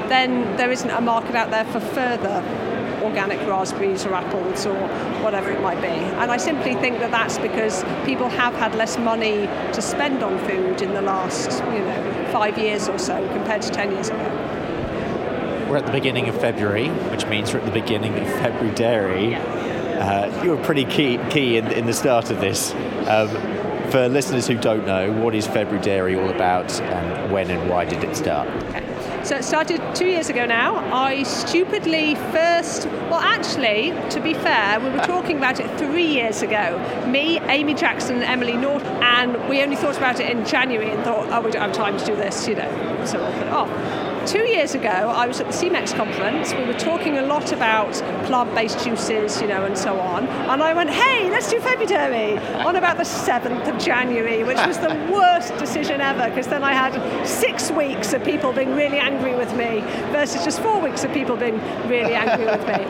then 0.10 0.56
there 0.58 0.72
isn't 0.72 0.90
a 0.90 1.02
market 1.02 1.36
out 1.36 1.50
there 1.50 1.66
for 1.66 1.80
further 1.80 2.42
organic 3.02 3.40
raspberries 3.48 4.06
or 4.06 4.14
apples 4.14 4.66
or 4.66 4.76
whatever 5.24 5.52
it 5.52 5.62
might 5.62 5.82
be. 5.82 5.88
And 5.88 6.32
I 6.32 6.38
simply 6.38 6.76
think 6.76 7.00
that 7.00 7.12
that's 7.12 7.38
because 7.38 7.84
people 8.06 8.30
have 8.30 8.54
had 8.54 8.76
less 8.76 8.98
money 8.98 9.48
to 9.74 9.82
spend 9.82 10.24
on 10.24 10.38
food 10.48 10.82
in 10.82 10.94
the 10.94 11.02
last, 11.02 11.52
you 11.66 11.80
know, 11.80 12.30
five 12.32 12.58
years 12.58 12.88
or 12.88 12.98
so 12.98 13.28
compared 13.30 13.62
to 13.64 13.70
10 13.70 13.92
years 13.92 14.10
ago. 14.10 15.68
We're 15.70 15.78
at 15.78 15.86
the 15.86 15.92
beginning 15.92 16.28
of 16.28 16.40
February, 16.40 16.90
which 17.12 17.26
means 17.28 17.54
we're 17.54 17.60
at 17.60 17.66
the 17.66 17.80
beginning 17.80 18.18
of 18.18 18.28
February 18.28 18.76
Dairy. 18.76 19.36
Uh, 19.36 20.44
you 20.44 20.52
were 20.52 20.64
pretty 20.64 20.86
key, 20.86 21.20
key 21.30 21.58
in, 21.58 21.72
in 21.72 21.86
the 21.86 21.94
start 21.94 22.30
of 22.30 22.42
this. 22.42 22.74
Um, 23.08 23.30
for 23.92 24.08
listeners 24.08 24.48
who 24.48 24.58
don't 24.58 24.86
know, 24.86 25.12
what 25.12 25.36
is 25.36 25.46
February 25.46 25.82
Dairy 25.84 26.16
all 26.16 26.30
about 26.30 26.72
and 26.82 27.32
when 27.32 27.50
and 27.50 27.70
why 27.70 27.86
did 27.86 28.04
it 28.04 28.16
start? 28.16 28.48
So 29.24 29.36
it 29.36 29.44
started 29.44 29.80
two 29.96 30.08
years 30.08 30.30
ago 30.30 30.48
now. 30.48 30.78
I 30.92 31.22
stupidly 31.24 32.16
first, 32.16 32.88
well, 33.10 33.20
actually, 33.20 33.94
to 34.10 34.20
be 34.20 34.34
fair, 34.34 34.80
we 34.80 34.90
were 34.90 35.06
talking 35.06 35.38
about 35.38 35.60
it 35.60 35.70
three 35.78 36.08
years 36.08 36.42
ago. 36.42 36.80
Me, 37.08 37.40
Amy 37.42 37.76
Jackson, 37.76 38.16
and 38.16 38.24
Emily 38.24 38.58
North, 38.58 38.84
and 38.84 39.38
we 39.48 39.62
only 39.62 39.76
thought 39.76 39.96
about 39.96 40.20
it 40.20 40.30
in 40.30 40.44
January 40.44 40.90
and 40.90 41.04
thought, 41.04 41.30
oh, 41.30 41.40
we 41.40 41.52
don't 41.52 41.62
have 41.62 41.74
time 41.74 42.00
to 42.00 42.06
do 42.06 42.16
this, 42.16 42.48
you 42.48 42.56
know, 42.56 43.06
so 43.06 43.20
we'll 43.20 43.32
put 43.34 43.48
it 43.48 43.54
off. 43.54 44.28
Two 44.28 44.48
years 44.48 44.74
ago, 44.74 44.90
I 44.90 45.28
was 45.28 45.40
at 45.40 45.48
the 45.48 45.54
CEMEX 45.54 45.96
conference. 45.96 46.54
We 46.54 46.66
were 46.66 46.74
talking 46.74 47.18
a 47.18 47.24
lot 47.24 47.52
about 47.52 47.94
plant-based 48.32 48.82
juices, 48.86 49.42
you 49.42 49.48
know, 49.48 49.66
and 49.66 49.78
so 49.78 50.00
on. 50.00 50.26
And 50.52 50.64
I 50.64 50.74
went, 50.74 50.90
"Hey, 50.90 51.30
let's 51.30 51.50
do 51.50 51.60
February 51.60 52.38
on 52.68 52.78
about 52.78 52.98
the 52.98 53.04
seventh 53.04 53.68
of 53.68 53.78
January," 53.78 54.42
which 54.46 54.66
was 54.66 54.78
the 54.78 54.94
worst 55.12 55.58
decision 55.58 56.00
ever 56.00 56.30
because 56.30 56.48
then 56.48 56.64
I 56.64 56.72
had 56.72 56.94
six 57.28 57.70
weeks 57.72 58.14
of 58.14 58.24
people 58.24 58.54
being 58.54 58.74
really 58.74 59.00
angry 59.00 59.36
with 59.36 59.54
me 59.58 59.82
versus 60.14 60.46
just 60.46 60.62
four 60.62 60.80
weeks 60.80 61.04
of 61.04 61.12
people 61.12 61.36
being 61.36 61.60
really 61.90 62.14
angry 62.14 62.46
with 62.46 62.66
me. 62.68 62.82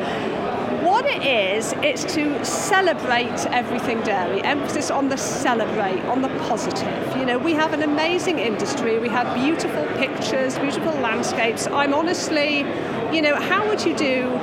What 0.91 1.05
it 1.05 1.23
is, 1.23 1.73
it's 1.83 2.03
to 2.15 2.43
celebrate 2.43 3.45
everything 3.61 4.01
dairy, 4.01 4.41
emphasis 4.43 4.91
on 4.91 5.09
the 5.09 5.17
celebrate, 5.17 6.01
on 6.13 6.21
the 6.21 6.29
positive. 6.49 7.17
You 7.17 7.25
know, 7.25 7.37
we 7.37 7.53
have 7.53 7.71
an 7.73 7.83
amazing 7.83 8.39
industry, 8.39 8.99
we 8.99 9.07
have 9.09 9.33
beautiful 9.35 9.85
pictures, 9.97 10.57
beautiful 10.57 10.93
landscapes. 10.99 11.67
I'm 11.67 11.93
honestly, 11.93 12.65
you 13.15 13.21
know, 13.21 13.35
how 13.35 13.67
would 13.69 13.85
you 13.85 13.95
do 13.95 14.39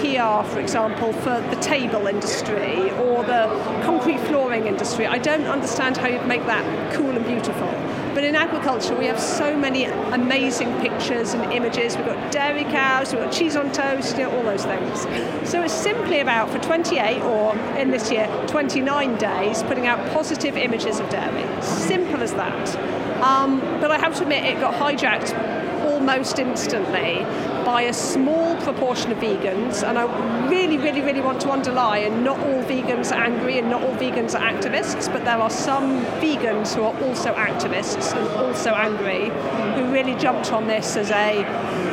PR, 0.00 0.48
for 0.48 0.60
example, 0.60 1.12
for 1.12 1.40
the 1.50 1.56
table 1.60 2.06
industry 2.06 2.90
or 2.92 3.22
the 3.22 3.46
concrete 3.84 4.18
flooring 4.20 4.66
industry? 4.66 5.06
I 5.06 5.18
don't 5.18 5.44
understand 5.44 5.96
how 5.96 6.08
you'd 6.08 6.26
make 6.26 6.44
that 6.46 6.94
cool 6.94 7.10
and 7.10 7.26
beautiful. 7.26 7.68
But 8.14 8.24
in 8.24 8.34
agriculture, 8.34 8.96
we 8.96 9.06
have 9.06 9.20
so 9.20 9.56
many 9.56 9.84
amazing 9.84 10.72
pictures 10.80 11.34
and 11.34 11.52
images. 11.52 11.96
We've 11.96 12.06
got 12.06 12.32
dairy 12.32 12.64
cows, 12.64 13.12
we've 13.12 13.22
got 13.22 13.32
cheese 13.32 13.56
on 13.56 13.70
toast, 13.72 14.16
you 14.16 14.24
know, 14.24 14.36
all 14.36 14.42
those 14.42 14.64
things. 14.64 15.02
So 15.48 15.62
it's 15.62 15.74
simply 15.74 16.20
about, 16.20 16.50
for 16.50 16.58
28 16.58 17.22
or 17.22 17.56
in 17.76 17.90
this 17.90 18.10
year, 18.10 18.26
29 18.48 19.16
days, 19.16 19.62
putting 19.64 19.86
out 19.86 19.98
positive 20.12 20.56
images 20.56 20.98
of 20.98 21.08
dairy. 21.10 21.62
Simple 21.62 22.22
as 22.22 22.32
that. 22.34 23.22
Um, 23.22 23.60
but 23.80 23.90
I 23.90 23.98
have 23.98 24.16
to 24.16 24.22
admit, 24.22 24.44
it 24.44 24.60
got 24.60 24.74
hijacked 24.74 25.59
almost 26.00 26.38
instantly 26.38 27.24
by 27.66 27.82
a 27.82 27.92
small 27.92 28.56
proportion 28.62 29.12
of 29.12 29.18
vegans, 29.18 29.86
and 29.86 29.98
I 29.98 30.04
really, 30.48 30.78
really, 30.78 31.02
really 31.02 31.20
want 31.20 31.42
to 31.42 31.50
underline 31.50 32.24
not 32.24 32.38
all 32.38 32.62
vegans 32.64 33.12
are 33.12 33.22
angry 33.22 33.58
and 33.58 33.68
not 33.68 33.82
all 33.82 33.94
vegans 33.96 34.34
are 34.34 34.40
activists, 34.40 35.12
but 35.12 35.26
there 35.26 35.36
are 35.36 35.50
some 35.50 36.02
vegans 36.22 36.74
who 36.74 36.84
are 36.84 36.96
also 37.02 37.34
activists 37.34 38.16
and 38.16 38.26
also 38.38 38.70
angry 38.70 39.28
who 39.74 39.92
really 39.92 40.14
jumped 40.14 40.50
on 40.52 40.66
this 40.66 40.96
as 40.96 41.10
a 41.10 41.44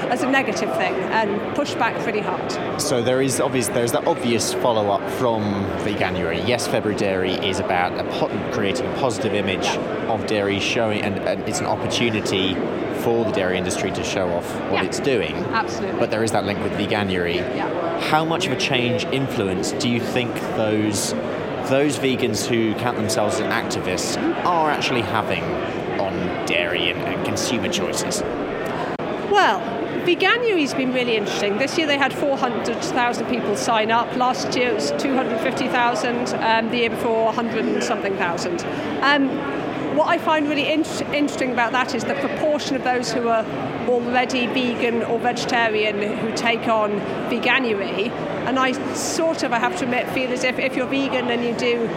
as 0.08 0.24
a 0.24 0.30
negative 0.32 0.74
thing 0.78 0.94
and 1.20 1.54
pushed 1.54 1.78
back 1.78 1.94
pretty 2.04 2.22
hard. 2.22 2.82
So 2.82 3.02
there 3.02 3.22
is 3.22 3.42
obvious 3.42 3.68
there's 3.68 3.92
that 3.92 4.08
obvious 4.08 4.54
follow 4.54 4.90
up 4.90 5.04
from 5.20 5.42
Veganuary. 5.84 6.48
Yes, 6.48 6.66
February 6.66 6.98
Dairy 6.98 7.34
is 7.34 7.60
about 7.60 7.92
a 8.00 8.52
creating 8.54 8.86
a 8.86 8.94
positive 9.00 9.34
image 9.34 9.66
Yeah. 9.66 10.14
of 10.14 10.26
dairy, 10.28 10.62
showing 10.62 11.02
and, 11.02 11.18
and 11.28 11.42
it's 11.42 11.60
an 11.60 11.66
opportunity 11.66 12.56
for 13.08 13.24
the 13.24 13.32
dairy 13.32 13.58
industry 13.58 13.90
to 13.90 14.04
show 14.04 14.28
off 14.34 14.54
what 14.70 14.82
Yeah. 14.84 14.84
it's 14.84 15.00
doing. 15.00 15.34
Absolutely. 15.54 15.98
But 15.98 16.12
there 16.12 16.26
is 16.26 16.34
that 16.34 16.44
link 16.44 16.62
with 16.62 16.74
Veganuary. 16.74 17.36
Yeah. 17.38 18.02
How 18.02 18.26
much 18.26 18.48
of 18.48 18.52
a 18.52 18.58
change 18.58 19.06
influence 19.14 19.72
do 19.72 19.88
you 19.88 20.02
think 20.02 20.34
those 20.58 21.16
those 21.70 21.98
vegans 21.98 22.46
who 22.46 22.74
count 22.76 22.98
themselves 22.98 23.40
as 23.40 23.48
activists 23.62 24.18
are 24.46 24.70
actually 24.70 25.04
having 25.04 25.44
on 26.02 26.14
dairy 26.46 26.90
and, 26.92 27.00
and 27.00 27.26
consumer 27.26 27.70
choices? 27.70 28.22
Well, 29.32 29.60
Veganuary's 30.06 30.74
been 30.74 30.94
really 30.94 31.16
interesting. 31.16 31.58
This 31.58 31.78
year 31.78 31.88
they 31.88 31.98
had 31.98 32.14
400,000 32.14 33.26
people 33.28 33.56
sign 33.56 33.90
up. 33.90 34.14
Last 34.18 34.54
year 34.58 34.70
it 34.72 34.76
was 34.76 34.92
250,000. 34.98 36.34
Um, 36.44 36.70
the 36.72 36.78
year 36.78 36.90
before, 36.90 37.26
100 37.26 37.66
and 37.66 37.82
something 37.84 38.16
thousand. 38.18 38.66
Um, 39.02 39.30
what 39.98 40.10
I 40.10 40.20
find 40.20 40.48
really 40.48 40.72
in- 40.72 40.86
interesting 41.14 41.52
about 41.52 41.72
that 41.72 41.96
is 41.96 42.04
the 42.04 42.14
proportion 42.16 42.76
of 42.76 42.84
those 42.84 43.12
who 43.12 43.30
are 43.30 43.44
already 43.90 44.46
vegan 44.48 45.02
or 45.04 45.18
vegetarian 45.18 46.18
who 46.20 46.32
take 46.36 46.68
on 46.68 46.92
Veganuary. 47.32 48.12
And 48.48 48.60
I 48.60 48.74
sort 48.94 49.42
of, 49.42 49.52
I 49.52 49.60
have 49.60 49.78
to 49.80 49.86
admit, 49.86 50.08
feel 50.10 50.32
as 50.32 50.44
if 50.44 50.60
if 50.60 50.76
you're 50.76 50.88
vegan 50.88 51.30
and 51.30 51.44
you 51.44 51.54
do 51.56 51.90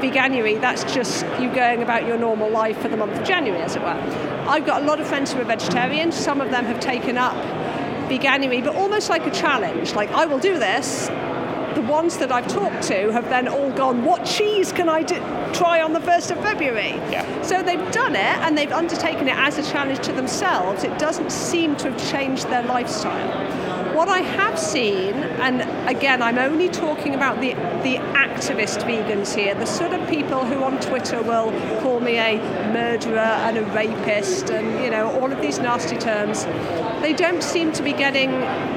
Veganuary, 0.00 0.60
that's 0.60 0.84
just 0.92 1.24
you 1.40 1.50
going 1.54 1.82
about 1.82 2.06
your 2.06 2.18
normal 2.18 2.50
life 2.50 2.78
for 2.78 2.88
the 2.88 2.98
month 2.98 3.18
of 3.18 3.26
January, 3.26 3.62
as 3.62 3.76
it 3.76 3.80
were. 3.80 3.98
I've 4.46 4.66
got 4.66 4.82
a 4.82 4.84
lot 4.84 5.00
of 5.00 5.06
friends 5.06 5.32
who 5.32 5.40
are 5.40 5.44
vegetarians. 5.44 6.14
Some 6.14 6.42
of 6.42 6.50
them 6.50 6.66
have 6.66 6.80
taken 6.80 7.16
up 7.16 7.34
Veganuary, 8.10 8.62
but 8.62 8.76
almost 8.76 9.08
like 9.08 9.26
a 9.26 9.30
challenge. 9.30 9.94
Like, 9.94 10.10
I 10.10 10.26
will 10.26 10.38
do 10.38 10.58
this. 10.58 11.08
The 11.76 11.82
ones 11.82 12.16
that 12.16 12.32
I've 12.32 12.48
talked 12.48 12.84
to 12.84 13.12
have 13.12 13.28
then 13.28 13.48
all 13.48 13.70
gone, 13.72 14.02
What 14.02 14.24
cheese 14.24 14.72
can 14.72 14.88
I 14.88 15.02
do, 15.02 15.16
try 15.52 15.82
on 15.82 15.92
the 15.92 16.00
1st 16.00 16.30
of 16.30 16.38
February? 16.42 16.94
Yeah. 17.12 17.42
So 17.42 17.62
they've 17.62 17.92
done 17.92 18.16
it 18.16 18.38
and 18.44 18.56
they've 18.56 18.72
undertaken 18.72 19.28
it 19.28 19.36
as 19.36 19.58
a 19.58 19.62
challenge 19.70 20.00
to 20.06 20.12
themselves. 20.12 20.84
It 20.84 20.98
doesn't 20.98 21.30
seem 21.30 21.76
to 21.76 21.90
have 21.90 22.10
changed 22.10 22.48
their 22.48 22.62
lifestyle. 22.62 23.65
What 23.96 24.10
I 24.10 24.18
have 24.18 24.58
seen, 24.58 25.14
and 25.14 25.62
again, 25.88 26.20
I'm 26.20 26.36
only 26.36 26.68
talking 26.68 27.14
about 27.14 27.40
the, 27.40 27.54
the 27.82 27.96
activist 28.12 28.82
vegans 28.82 29.34
here, 29.34 29.54
the 29.54 29.64
sort 29.64 29.94
of 29.94 30.06
people 30.06 30.44
who 30.44 30.62
on 30.64 30.78
Twitter 30.82 31.22
will 31.22 31.50
call 31.80 32.00
me 32.00 32.18
a 32.18 32.36
murderer 32.74 33.16
and 33.16 33.56
a 33.56 33.64
rapist 33.72 34.50
and, 34.50 34.84
you 34.84 34.90
know, 34.90 35.18
all 35.18 35.32
of 35.32 35.40
these 35.40 35.58
nasty 35.60 35.96
terms. 35.96 36.44
They 37.00 37.14
don't 37.14 37.42
seem 37.42 37.72
to 37.72 37.82
be 37.82 37.94
getting 37.94 38.30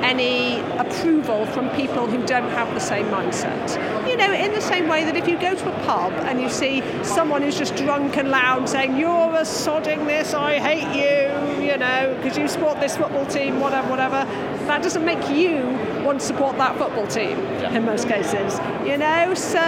any 0.05 0.61
approval 0.77 1.45
from 1.47 1.69
people 1.71 2.07
who 2.07 2.25
don't 2.25 2.49
have 2.51 2.73
the 2.73 2.79
same 2.79 3.07
mindset. 3.07 4.07
You 4.07 4.15
know, 4.15 4.31
in 4.31 4.53
the 4.53 4.61
same 4.61 4.87
way 4.87 5.03
that 5.03 5.17
if 5.17 5.27
you 5.27 5.37
go 5.37 5.53
to 5.53 5.69
a 5.69 5.85
pub 5.85 6.13
and 6.13 6.39
you 6.39 6.49
see 6.49 6.81
someone 7.03 7.41
who's 7.41 7.57
just 7.57 7.75
drunk 7.75 8.15
and 8.15 8.29
loud 8.29 8.69
saying, 8.69 8.97
You're 8.97 9.33
a 9.35 9.41
sodding 9.41 10.05
this, 10.05 10.33
I 10.33 10.59
hate 10.59 10.95
you, 10.95 11.65
you 11.65 11.77
know, 11.77 12.15
because 12.15 12.37
you 12.37 12.47
support 12.47 12.79
this 12.79 12.95
football 12.95 13.25
team, 13.25 13.59
whatever, 13.59 13.89
whatever, 13.89 14.25
that 14.69 14.83
doesn't 14.83 15.03
make 15.03 15.29
you 15.29 15.63
want 16.05 16.19
to 16.19 16.25
support 16.25 16.55
that 16.57 16.77
football 16.77 17.07
team 17.07 17.37
Yeah. 17.59 17.71
in 17.75 17.85
most 17.85 18.07
cases. 18.07 18.59
You 18.85 18.97
know, 18.97 19.33
so 19.33 19.65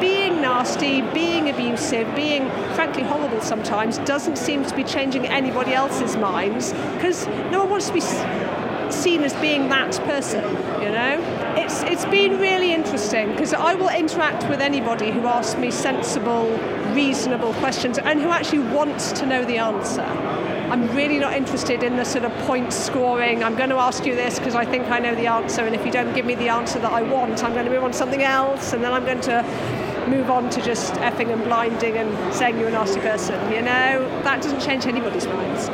being 0.00 0.40
nasty, 0.42 1.00
being 1.00 1.48
abusive, 1.48 2.06
being 2.14 2.50
frankly 2.74 3.02
horrible 3.02 3.40
sometimes 3.40 3.98
doesn't 3.98 4.36
seem 4.36 4.64
to 4.64 4.74
be 4.76 4.84
changing 4.84 5.26
anybody 5.26 5.72
else's 5.72 6.16
minds 6.16 6.72
because 6.94 7.26
no 7.50 7.60
one 7.60 7.70
wants 7.70 7.88
to 7.88 7.94
be 7.94 8.02
seen 8.90 9.22
as 9.24 9.32
being 9.34 9.68
that 9.70 9.92
person, 10.04 10.44
you 10.82 10.90
know? 10.90 11.16
It's, 11.56 11.82
it's 11.84 12.04
been 12.04 12.38
really 12.38 12.72
interesting 12.72 13.30
because 13.30 13.54
I 13.54 13.74
will 13.74 13.88
interact 13.88 14.48
with 14.50 14.60
anybody 14.60 15.10
who 15.10 15.26
asks 15.26 15.58
me 15.58 15.70
sensible, 15.70 16.50
reasonable 16.92 17.54
questions 17.54 17.98
and 17.98 18.20
who 18.20 18.28
actually 18.28 18.60
wants 18.74 19.10
to 19.12 19.26
know 19.26 19.42
the 19.44 19.58
answer. 19.58 20.06
I'm 20.70 20.88
really 20.96 21.18
not 21.18 21.34
interested 21.34 21.82
in 21.82 21.96
the 21.96 22.04
sort 22.04 22.24
of 22.24 22.32
point 22.46 22.72
scoring. 22.72 23.44
I'm 23.44 23.54
going 23.54 23.70
to 23.70 23.76
ask 23.76 24.04
you 24.06 24.14
this 24.14 24.38
because 24.38 24.54
I 24.54 24.64
think 24.64 24.90
I 24.90 24.98
know 24.98 25.14
the 25.14 25.26
answer, 25.26 25.62
and 25.62 25.74
if 25.74 25.84
you 25.84 25.92
don't 25.92 26.14
give 26.14 26.24
me 26.24 26.34
the 26.34 26.48
answer 26.48 26.78
that 26.78 26.92
I 26.92 27.02
want, 27.02 27.44
I'm 27.44 27.52
going 27.52 27.66
to 27.66 27.70
move 27.70 27.84
on 27.84 27.92
to 27.92 27.96
something 27.96 28.22
else, 28.22 28.72
and 28.72 28.82
then 28.82 28.92
I'm 28.92 29.04
going 29.04 29.20
to 29.22 29.42
move 30.08 30.30
on 30.30 30.50
to 30.50 30.62
just 30.62 30.94
effing 30.94 31.32
and 31.32 31.42
blinding 31.44 31.96
and 31.96 32.34
saying 32.34 32.58
you're 32.58 32.68
a 32.68 32.72
nasty 32.72 33.00
person. 33.00 33.40
You 33.52 33.62
know, 33.62 34.22
that 34.22 34.42
doesn't 34.42 34.60
change 34.60 34.86
anybody's 34.86 35.26
minds. 35.26 35.68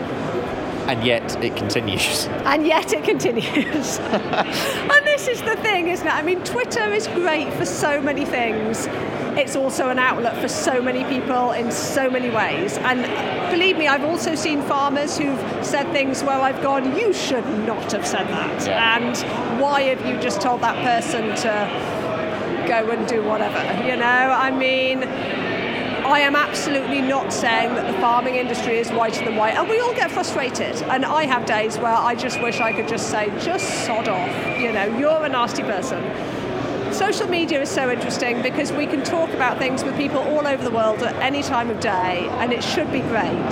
And 0.88 1.04
yet 1.04 1.42
it 1.42 1.56
continues. 1.56 2.26
And 2.44 2.66
yet 2.66 2.92
it 2.92 3.04
continues. 3.04 3.98
and 4.00 5.06
this 5.06 5.28
is 5.28 5.40
the 5.42 5.56
thing, 5.56 5.88
isn't 5.88 6.06
it? 6.06 6.12
I 6.12 6.22
mean, 6.22 6.42
Twitter 6.42 6.92
is 6.92 7.06
great 7.08 7.52
for 7.54 7.64
so 7.64 8.00
many 8.00 8.24
things. 8.24 8.88
It's 9.36 9.56
also 9.56 9.88
an 9.88 9.98
outlet 9.98 10.36
for 10.40 10.48
so 10.48 10.82
many 10.82 11.04
people 11.04 11.52
in 11.52 11.70
so 11.70 12.10
many 12.10 12.30
ways. 12.30 12.78
And 12.78 13.02
believe 13.50 13.78
me, 13.78 13.86
I've 13.86 14.04
also 14.04 14.34
seen 14.34 14.62
farmers 14.62 15.16
who've 15.18 15.38
said 15.64 15.90
things 15.92 16.22
where 16.22 16.40
I've 16.40 16.62
gone, 16.62 16.96
you 16.96 17.12
should 17.12 17.46
not 17.66 17.92
have 17.92 18.06
said 18.06 18.26
that. 18.28 18.66
Yeah. 18.66 18.96
And 18.96 19.60
why 19.60 19.82
have 19.82 20.04
you 20.06 20.20
just 20.20 20.40
told 20.40 20.60
that 20.62 20.76
person 20.84 21.34
to 21.36 22.66
go 22.68 22.90
and 22.90 23.06
do 23.08 23.22
whatever? 23.22 23.60
You 23.86 23.96
know, 23.96 24.04
I 24.04 24.50
mean, 24.50 25.04
I 26.10 26.20
am 26.20 26.34
absolutely 26.34 27.00
not 27.00 27.32
saying 27.32 27.74
that 27.74 27.86
the 27.86 27.98
farming 28.00 28.34
industry 28.34 28.78
is 28.78 28.90
whiter 28.90 29.24
than 29.24 29.36
white, 29.36 29.54
and 29.54 29.68
we 29.68 29.78
all 29.80 29.94
get 29.94 30.10
frustrated. 30.10 30.74
And 30.82 31.04
I 31.04 31.24
have 31.24 31.46
days 31.46 31.78
where 31.78 31.94
I 31.94 32.14
just 32.14 32.40
wish 32.42 32.58
I 32.58 32.72
could 32.72 32.88
just 32.88 33.10
say, 33.10 33.30
just 33.40 33.86
sod 33.86 34.08
off. 34.08 34.58
You 34.58 34.72
know, 34.72 34.86
you're 34.98 35.24
a 35.24 35.28
nasty 35.28 35.62
person. 35.62 36.02
Social 37.00 37.28
media 37.28 37.62
is 37.62 37.70
so 37.70 37.90
interesting 37.90 38.42
because 38.42 38.72
we 38.72 38.86
can 38.86 39.02
talk 39.02 39.30
about 39.30 39.56
things 39.56 39.82
with 39.82 39.96
people 39.96 40.18
all 40.18 40.46
over 40.46 40.62
the 40.62 40.70
world 40.70 41.02
at 41.02 41.16
any 41.16 41.42
time 41.42 41.70
of 41.70 41.80
day, 41.80 42.28
and 42.40 42.52
it 42.52 42.62
should 42.62 42.92
be 42.92 43.00
great. 43.00 43.50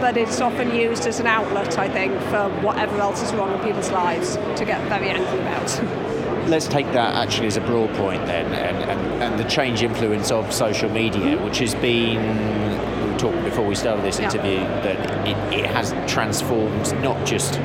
But 0.00 0.16
it's 0.16 0.40
often 0.40 0.74
used 0.74 1.06
as 1.06 1.20
an 1.20 1.28
outlet, 1.28 1.78
I 1.78 1.88
think, 1.88 2.20
for 2.22 2.48
whatever 2.60 2.98
else 2.98 3.22
is 3.22 3.32
wrong 3.34 3.52
in 3.52 3.60
people's 3.60 3.92
lives 3.92 4.34
to 4.34 4.64
get 4.64 4.82
very 4.88 5.10
angry 5.10 5.38
about. 5.38 6.48
Let's 6.48 6.66
take 6.66 6.86
that 6.86 7.14
actually 7.14 7.46
as 7.46 7.56
a 7.56 7.60
broad 7.60 7.94
point 7.94 8.26
then, 8.26 8.46
and, 8.46 8.76
and, 8.90 9.22
and 9.22 9.38
the 9.38 9.48
change 9.48 9.84
influence 9.84 10.32
of 10.32 10.52
social 10.52 10.90
media, 10.90 11.36
mm-hmm. 11.36 11.44
which 11.44 11.58
has 11.60 11.76
been, 11.76 13.16
talking 13.16 13.44
before 13.44 13.64
we 13.64 13.76
started 13.76 14.04
this 14.04 14.18
Yeah. 14.18 14.24
interview, 14.24 14.58
that 14.58 15.28
it, 15.28 15.36
it 15.60 15.66
has 15.66 15.92
transformed 16.12 17.00
not 17.00 17.24
just 17.24 17.60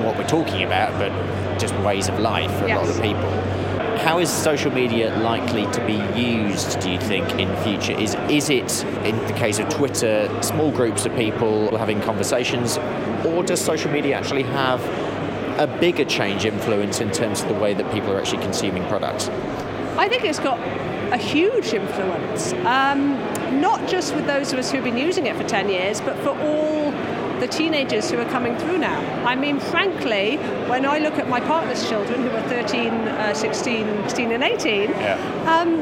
what 0.00 0.16
we're 0.16 0.26
talking 0.26 0.62
about, 0.62 0.98
but 0.98 1.12
just 1.58 1.74
ways 1.80 2.08
of 2.08 2.18
life 2.20 2.50
for 2.58 2.66
yes. 2.66 2.78
a 2.78 2.80
lot 2.80 2.96
of 2.96 3.02
people. 3.02 3.41
How 4.02 4.18
is 4.18 4.28
social 4.28 4.72
media 4.72 5.16
likely 5.18 5.64
to 5.66 5.86
be 5.86 5.94
used, 6.20 6.80
do 6.80 6.90
you 6.90 6.98
think, 6.98 7.38
in 7.38 7.54
future? 7.62 7.92
Is, 7.92 8.16
is 8.28 8.50
it, 8.50 8.84
in 9.04 9.16
the 9.28 9.32
case 9.32 9.60
of 9.60 9.68
Twitter, 9.68 10.28
small 10.42 10.72
groups 10.72 11.06
of 11.06 11.14
people 11.14 11.78
having 11.78 12.00
conversations, 12.00 12.78
or 13.24 13.44
does 13.44 13.60
social 13.60 13.92
media 13.92 14.16
actually 14.16 14.42
have 14.42 14.82
a 15.60 15.68
bigger 15.78 16.04
change 16.04 16.44
influence 16.44 17.00
in 17.00 17.12
terms 17.12 17.42
of 17.42 17.48
the 17.48 17.54
way 17.54 17.74
that 17.74 17.92
people 17.92 18.10
are 18.10 18.18
actually 18.18 18.42
consuming 18.42 18.84
products? 18.88 19.28
I 19.96 20.08
think 20.08 20.24
it's 20.24 20.40
got 20.40 20.58
a 21.12 21.16
huge 21.16 21.72
influence, 21.72 22.54
um, 22.64 23.12
not 23.60 23.88
just 23.88 24.16
with 24.16 24.26
those 24.26 24.52
of 24.52 24.58
us 24.58 24.72
who've 24.72 24.82
been 24.82 24.98
using 24.98 25.26
it 25.26 25.36
for 25.36 25.44
10 25.44 25.68
years, 25.68 26.00
but 26.00 26.16
for 26.24 26.30
all 26.30 26.81
the 27.42 27.48
teenagers 27.48 28.08
who 28.08 28.18
are 28.18 28.30
coming 28.30 28.56
through 28.56 28.78
now. 28.78 29.00
I 29.26 29.34
mean, 29.34 29.58
frankly, 29.58 30.36
when 30.68 30.86
I 30.86 30.98
look 30.98 31.14
at 31.14 31.28
my 31.28 31.40
partner's 31.40 31.88
children 31.88 32.22
who 32.22 32.30
are 32.30 32.48
13, 32.48 32.92
uh, 32.92 33.34
16, 33.34 34.02
16 34.04 34.30
and 34.30 34.44
18, 34.44 34.90
yeah. 34.90 35.60
um, 35.60 35.78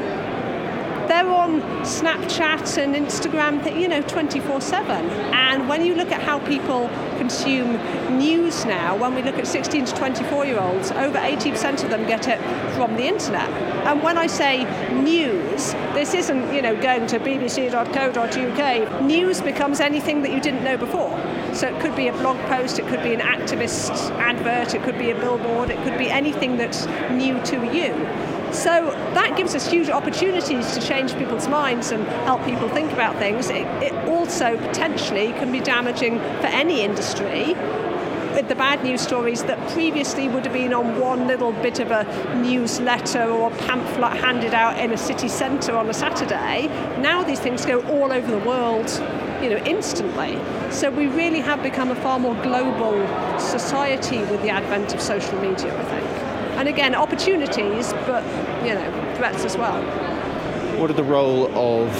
they're 1.07 1.29
on 1.29 1.61
Snapchat 1.83 2.81
and 2.81 2.95
Instagram, 2.95 3.79
you 3.79 3.87
know, 3.87 4.01
24 4.01 4.59
7. 4.59 5.05
And 5.33 5.69
when 5.69 5.85
you 5.85 5.93
look 5.93 6.11
at 6.11 6.21
how 6.21 6.39
people 6.39 6.89
consume 7.17 7.73
news 8.17 8.65
now, 8.65 8.95
when 8.95 9.13
we 9.13 9.21
look 9.21 9.35
at 9.35 9.45
16 9.45 9.85
to 9.85 9.95
24 9.95 10.45
year 10.45 10.59
olds, 10.59 10.89
over 10.91 11.19
80% 11.19 11.83
of 11.83 11.91
them 11.91 12.07
get 12.07 12.27
it 12.27 12.39
from 12.75 12.95
the 12.95 13.03
internet. 13.03 13.49
And 13.85 14.01
when 14.01 14.17
I 14.17 14.25
say 14.25 14.63
news, 14.93 15.73
this 15.93 16.15
isn't, 16.15 16.53
you 16.55 16.63
know, 16.63 16.81
going 16.81 17.05
to 17.07 17.19
bbc.co.uk. 17.19 19.01
News 19.03 19.41
becomes 19.41 19.79
anything 19.79 20.23
that 20.23 20.31
you 20.31 20.39
didn't 20.39 20.63
know 20.63 20.77
before. 20.77 21.11
So 21.53 21.67
it 21.67 21.79
could 21.81 21.95
be 21.95 22.07
a 22.07 22.13
blog 22.13 22.37
post, 22.47 22.79
it 22.79 22.87
could 22.87 23.03
be 23.03 23.13
an 23.13 23.19
activist 23.19 23.91
advert, 24.17 24.73
it 24.73 24.83
could 24.83 24.97
be 24.97 25.11
a 25.11 25.15
billboard, 25.15 25.69
it 25.69 25.83
could 25.83 25.97
be 25.97 26.09
anything 26.09 26.57
that's 26.57 26.85
new 27.11 27.41
to 27.45 27.57
you. 27.75 27.93
So 28.53 28.91
that 29.13 29.37
gives 29.37 29.55
us 29.55 29.69
huge 29.69 29.89
opportunities 29.89 30.73
to 30.73 30.81
change 30.81 31.15
people's 31.17 31.47
minds 31.47 31.91
and 31.91 32.05
help 32.25 32.43
people 32.45 32.67
think 32.69 32.91
about 32.91 33.15
things. 33.17 33.49
It, 33.49 33.65
it 33.81 33.93
also 34.09 34.57
potentially 34.57 35.31
can 35.33 35.51
be 35.51 35.59
damaging 35.61 36.19
for 36.19 36.47
any 36.47 36.81
industry 36.81 37.55
with 38.33 38.47
the 38.47 38.55
bad 38.55 38.83
news 38.83 39.01
stories 39.01 39.43
that 39.43 39.59
previously 39.71 40.27
would 40.27 40.45
have 40.45 40.53
been 40.53 40.73
on 40.73 40.99
one 40.99 41.27
little 41.27 41.51
bit 41.51 41.79
of 41.79 41.91
a 41.91 42.03
newsletter 42.35 43.23
or 43.23 43.51
pamphlet 43.51 44.13
handed 44.13 44.53
out 44.53 44.79
in 44.79 44.91
a 44.91 44.97
city 44.97 45.27
centre 45.27 45.75
on 45.75 45.89
a 45.89 45.93
Saturday, 45.93 46.67
now 46.99 47.23
these 47.23 47.39
things 47.39 47.65
go 47.65 47.81
all 47.87 48.11
over 48.11 48.31
the 48.31 48.45
world, 48.47 48.87
you 49.41 49.49
know, 49.49 49.57
instantly. 49.65 50.37
So 50.71 50.89
we 50.91 51.07
really 51.07 51.39
have 51.39 51.63
become 51.63 51.91
a 51.91 51.95
far 51.95 52.19
more 52.19 52.35
global 52.43 53.07
society 53.39 54.19
with 54.19 54.41
the 54.41 54.49
advent 54.49 54.93
of 54.93 55.01
social 55.01 55.39
media, 55.41 55.77
I 55.77 55.83
think. 55.85 56.07
And 56.57 56.67
again, 56.67 56.93
opportunities, 56.95 57.93
but 58.05 58.23
you 58.65 58.73
know, 58.73 59.13
threats 59.15 59.43
as 59.43 59.57
well. 59.57 59.81
What 60.79 60.89
are 60.89 60.93
the 60.93 61.03
role 61.03 61.47
of 61.57 61.91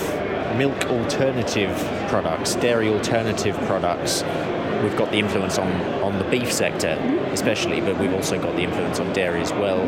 milk 0.57 0.85
alternative 0.85 1.75
products, 2.09 2.55
dairy 2.55 2.89
alternative 2.89 3.55
products? 3.65 4.23
We've 4.83 4.97
got 4.97 5.11
the 5.11 5.17
influence 5.17 5.57
on, 5.57 5.71
on 6.01 6.17
the 6.17 6.25
beef 6.25 6.51
sector, 6.51 6.95
mm-hmm. 6.95 7.33
especially, 7.33 7.81
but 7.81 7.99
we've 7.99 8.13
also 8.13 8.41
got 8.41 8.55
the 8.55 8.63
influence 8.63 8.99
on 8.99 9.11
dairy 9.13 9.41
as 9.41 9.51
well. 9.51 9.85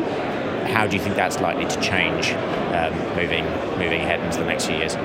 How 0.68 0.88
do 0.88 0.96
you 0.96 1.02
think 1.02 1.16
that's 1.16 1.40
likely 1.40 1.66
to 1.66 1.82
change 1.82 2.32
um, 2.74 2.94
moving 3.16 3.46
moving 3.78 4.02
ahead 4.02 4.22
into 4.22 4.40
the 4.40 4.46
next 4.46 4.66
few 4.66 4.78
years? 4.78 4.96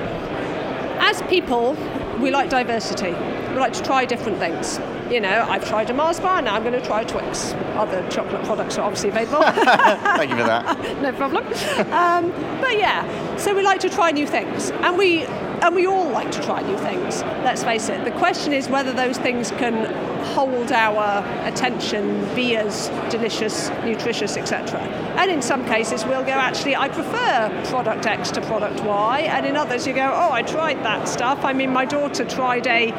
As 1.01 1.21
people, 1.23 1.75
we 2.19 2.31
like 2.31 2.49
diversity. 2.49 3.11
We 3.11 3.55
like 3.55 3.73
to 3.73 3.83
try 3.83 4.05
different 4.05 4.37
things 4.39 4.79
you 5.11 5.19
know, 5.19 5.45
I've 5.49 5.67
tried 5.67 5.89
a 5.89 5.93
Mars 5.93 6.19
bar, 6.19 6.41
now 6.41 6.55
I'm 6.55 6.63
going 6.63 6.79
to 6.79 6.85
try 6.85 7.03
Twix. 7.03 7.53
Other 7.75 8.07
chocolate 8.09 8.43
products 8.45 8.77
are 8.77 8.83
obviously 8.83 9.09
available. 9.09 9.41
Thank 9.51 10.29
you 10.29 10.37
for 10.37 10.43
that. 10.43 10.77
no 11.01 11.11
problem. 11.13 11.45
Um, 11.91 12.31
but 12.61 12.77
yeah, 12.77 13.35
so 13.37 13.55
we 13.55 13.63
like 13.63 13.79
to 13.81 13.89
try 13.89 14.11
new 14.11 14.27
things, 14.27 14.71
and 14.71 14.97
we 14.97 15.25
and 15.61 15.75
we 15.75 15.85
all 15.85 16.09
like 16.09 16.31
to 16.31 16.41
try 16.41 16.61
new 16.61 16.77
things. 16.77 17.21
Let's 17.43 17.63
face 17.63 17.89
it. 17.89 18.05
The 18.05 18.11
question 18.11 18.53
is 18.53 18.69
whether 18.69 18.93
those 18.93 19.17
things 19.17 19.51
can 19.51 19.93
hold 20.25 20.71
our 20.71 21.23
attention, 21.45 22.33
be 22.35 22.55
as 22.55 22.89
delicious, 23.09 23.69
nutritious, 23.83 24.37
etc. 24.37 24.79
And 25.17 25.29
in 25.29 25.41
some 25.41 25.65
cases, 25.65 26.05
we'll 26.05 26.23
go, 26.23 26.31
actually, 26.31 26.75
I 26.75 26.87
prefer 26.87 27.63
product 27.69 28.05
X 28.05 28.31
to 28.31 28.41
product 28.41 28.81
Y. 28.83 29.21
And 29.21 29.45
in 29.45 29.57
others, 29.57 29.85
you 29.85 29.93
go, 29.93 30.11
oh, 30.13 30.31
I 30.31 30.41
tried 30.43 30.83
that 30.83 31.07
stuff. 31.07 31.43
I 31.43 31.53
mean, 31.53 31.71
my 31.71 31.85
daughter 31.85 32.25
tried 32.25 32.67
a 32.67 32.91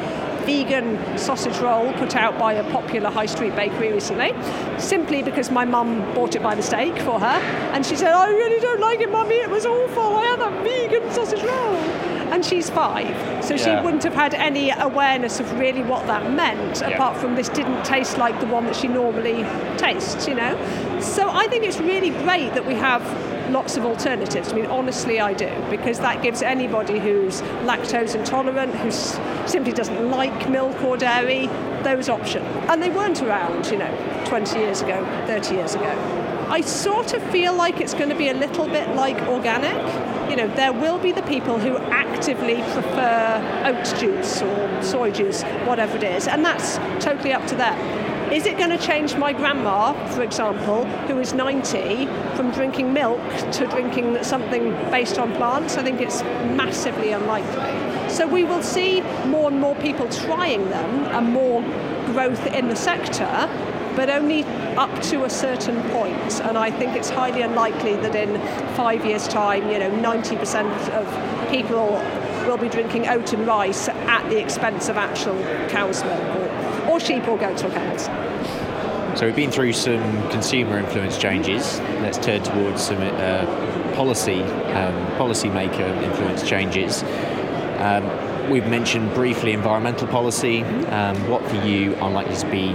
vegan 0.45 1.17
sausage 1.17 1.57
roll 1.59 1.93
put 1.93 2.15
out 2.15 2.37
by 2.39 2.53
a 2.53 2.71
popular 2.71 3.09
high 3.11 3.27
street 3.27 3.55
bakery 3.55 3.91
recently, 3.91 4.33
simply 4.79 5.21
because 5.21 5.51
my 5.51 5.65
mum 5.65 5.99
bought 6.15 6.35
it 6.35 6.41
by 6.41 6.55
mistake 6.55 6.97
for 6.99 7.19
her. 7.19 7.37
And 7.73 7.85
she 7.85 7.95
said, 7.95 8.11
I 8.11 8.29
really 8.29 8.59
don't 8.59 8.79
like 8.79 9.01
it, 9.01 9.11
mummy, 9.11 9.35
it 9.35 9.49
was 9.49 9.65
awful. 9.65 10.15
I 10.15 10.25
had 10.25 10.41
a 10.41 10.49
vegan 10.63 11.11
sausage 11.11 11.43
roll. 11.43 12.10
And 12.31 12.45
she's 12.45 12.69
five, 12.69 13.43
so 13.43 13.55
yeah. 13.55 13.79
she 13.79 13.85
wouldn't 13.85 14.03
have 14.03 14.13
had 14.13 14.33
any 14.33 14.71
awareness 14.71 15.39
of 15.41 15.51
really 15.59 15.83
what 15.83 16.07
that 16.07 16.31
meant, 16.31 16.79
yeah. 16.79 16.91
apart 16.91 17.17
from 17.17 17.35
this 17.35 17.49
didn't 17.49 17.83
taste 17.83 18.17
like 18.17 18.39
the 18.39 18.45
one 18.47 18.65
that 18.65 18.75
she 18.75 18.87
normally 18.87 19.43
tastes, 19.77 20.27
you 20.27 20.35
know? 20.35 20.55
So 21.01 21.29
I 21.29 21.47
think 21.47 21.65
it's 21.65 21.79
really 21.79 22.11
great 22.23 22.53
that 22.53 22.65
we 22.65 22.75
have 22.75 23.01
lots 23.51 23.75
of 23.75 23.85
alternatives. 23.85 24.53
I 24.53 24.55
mean, 24.55 24.67
honestly, 24.67 25.19
I 25.19 25.33
do, 25.33 25.51
because 25.69 25.99
that 25.99 26.23
gives 26.23 26.41
anybody 26.41 26.99
who's 26.99 27.41
lactose 27.63 28.15
intolerant, 28.15 28.73
who 28.75 28.91
simply 29.47 29.73
doesn't 29.73 30.09
like 30.09 30.49
milk 30.49 30.81
or 30.83 30.97
dairy, 30.97 31.47
those 31.83 32.09
options. 32.09 32.45
And 32.69 32.81
they 32.81 32.89
weren't 32.89 33.21
around, 33.21 33.67
you 33.67 33.77
know, 33.77 34.23
20 34.27 34.57
years 34.57 34.81
ago, 34.81 35.03
30 35.27 35.55
years 35.55 35.75
ago. 35.75 36.20
I 36.51 36.59
sort 36.59 37.13
of 37.13 37.23
feel 37.31 37.55
like 37.55 37.79
it's 37.79 37.93
going 37.93 38.09
to 38.09 38.15
be 38.15 38.27
a 38.27 38.33
little 38.33 38.65
bit 38.67 38.93
like 38.93 39.15
organic. 39.29 39.77
You 40.29 40.35
know, 40.35 40.53
there 40.53 40.73
will 40.73 40.99
be 40.99 41.13
the 41.13 41.21
people 41.21 41.57
who 41.57 41.77
actively 41.77 42.55
prefer 42.73 43.63
oat 43.63 43.97
juice 43.97 44.41
or 44.41 44.83
soy 44.83 45.11
juice, 45.11 45.43
whatever 45.65 45.95
it 45.95 46.03
is, 46.03 46.27
and 46.27 46.43
that's 46.43 46.75
totally 47.01 47.31
up 47.31 47.47
to 47.47 47.55
them. 47.55 48.33
Is 48.33 48.45
it 48.45 48.57
going 48.57 48.69
to 48.69 48.77
change 48.77 49.15
my 49.15 49.31
grandma, 49.31 49.93
for 50.07 50.23
example, 50.23 50.83
who 51.07 51.19
is 51.19 51.33
90, 51.33 52.07
from 52.35 52.51
drinking 52.51 52.91
milk 52.91 53.21
to 53.53 53.65
drinking 53.67 54.21
something 54.21 54.73
based 54.91 55.17
on 55.17 55.33
plants? 55.35 55.77
I 55.77 55.83
think 55.83 56.01
it's 56.01 56.21
massively 56.21 57.13
unlikely. 57.13 58.09
So 58.09 58.27
we 58.27 58.43
will 58.43 58.61
see 58.61 58.99
more 59.25 59.49
and 59.49 59.61
more 59.61 59.75
people 59.75 60.09
trying 60.09 60.69
them 60.69 61.05
and 61.15 61.31
more 61.31 61.61
growth 62.07 62.45
in 62.47 62.67
the 62.67 62.75
sector, 62.75 63.49
but 63.95 64.09
only 64.09 64.43
up 64.75 65.01
to 65.03 65.25
a 65.25 65.29
certain 65.29 65.81
point. 65.91 66.41
And 66.41 66.57
I 66.57 66.71
think 66.71 66.95
it's 66.95 67.09
highly 67.09 67.41
unlikely 67.41 67.95
that 67.97 68.15
in 68.15 68.39
five 68.75 69.05
years' 69.05 69.27
time, 69.27 69.69
you 69.69 69.79
know, 69.79 69.91
90% 69.91 70.89
of 70.91 71.51
people 71.51 71.91
will 72.47 72.57
be 72.57 72.69
drinking 72.69 73.07
oat 73.07 73.33
and 73.33 73.45
rice 73.45 73.89
at 73.89 74.27
the 74.29 74.39
expense 74.39 74.89
of 74.89 74.97
actual 74.97 75.39
cow's 75.69 76.03
milk 76.03 76.23
or, 76.87 76.91
or 76.91 76.99
sheep 76.99 77.27
or 77.27 77.37
goats 77.37 77.63
or 77.63 77.69
cows. 77.69 78.09
So 79.19 79.25
we've 79.25 79.35
been 79.35 79.51
through 79.51 79.73
some 79.73 80.29
consumer 80.29 80.77
influence 80.77 81.17
changes. 81.17 81.79
Let's 81.99 82.17
turn 82.17 82.41
towards 82.43 82.81
some 82.81 82.97
uh, 82.97 83.93
policy 83.95 84.41
um, 84.41 84.95
policymaker 85.17 86.01
influence 86.01 86.47
changes. 86.47 87.03
Um, 87.77 88.49
we've 88.49 88.67
mentioned 88.67 89.13
briefly 89.13 89.51
environmental 89.51 90.07
policy. 90.07 90.63
Um, 90.63 91.29
what 91.29 91.45
for 91.45 91.57
you 91.57 91.95
are 91.95 92.09
likely 92.09 92.35
to 92.37 92.49
be 92.49 92.73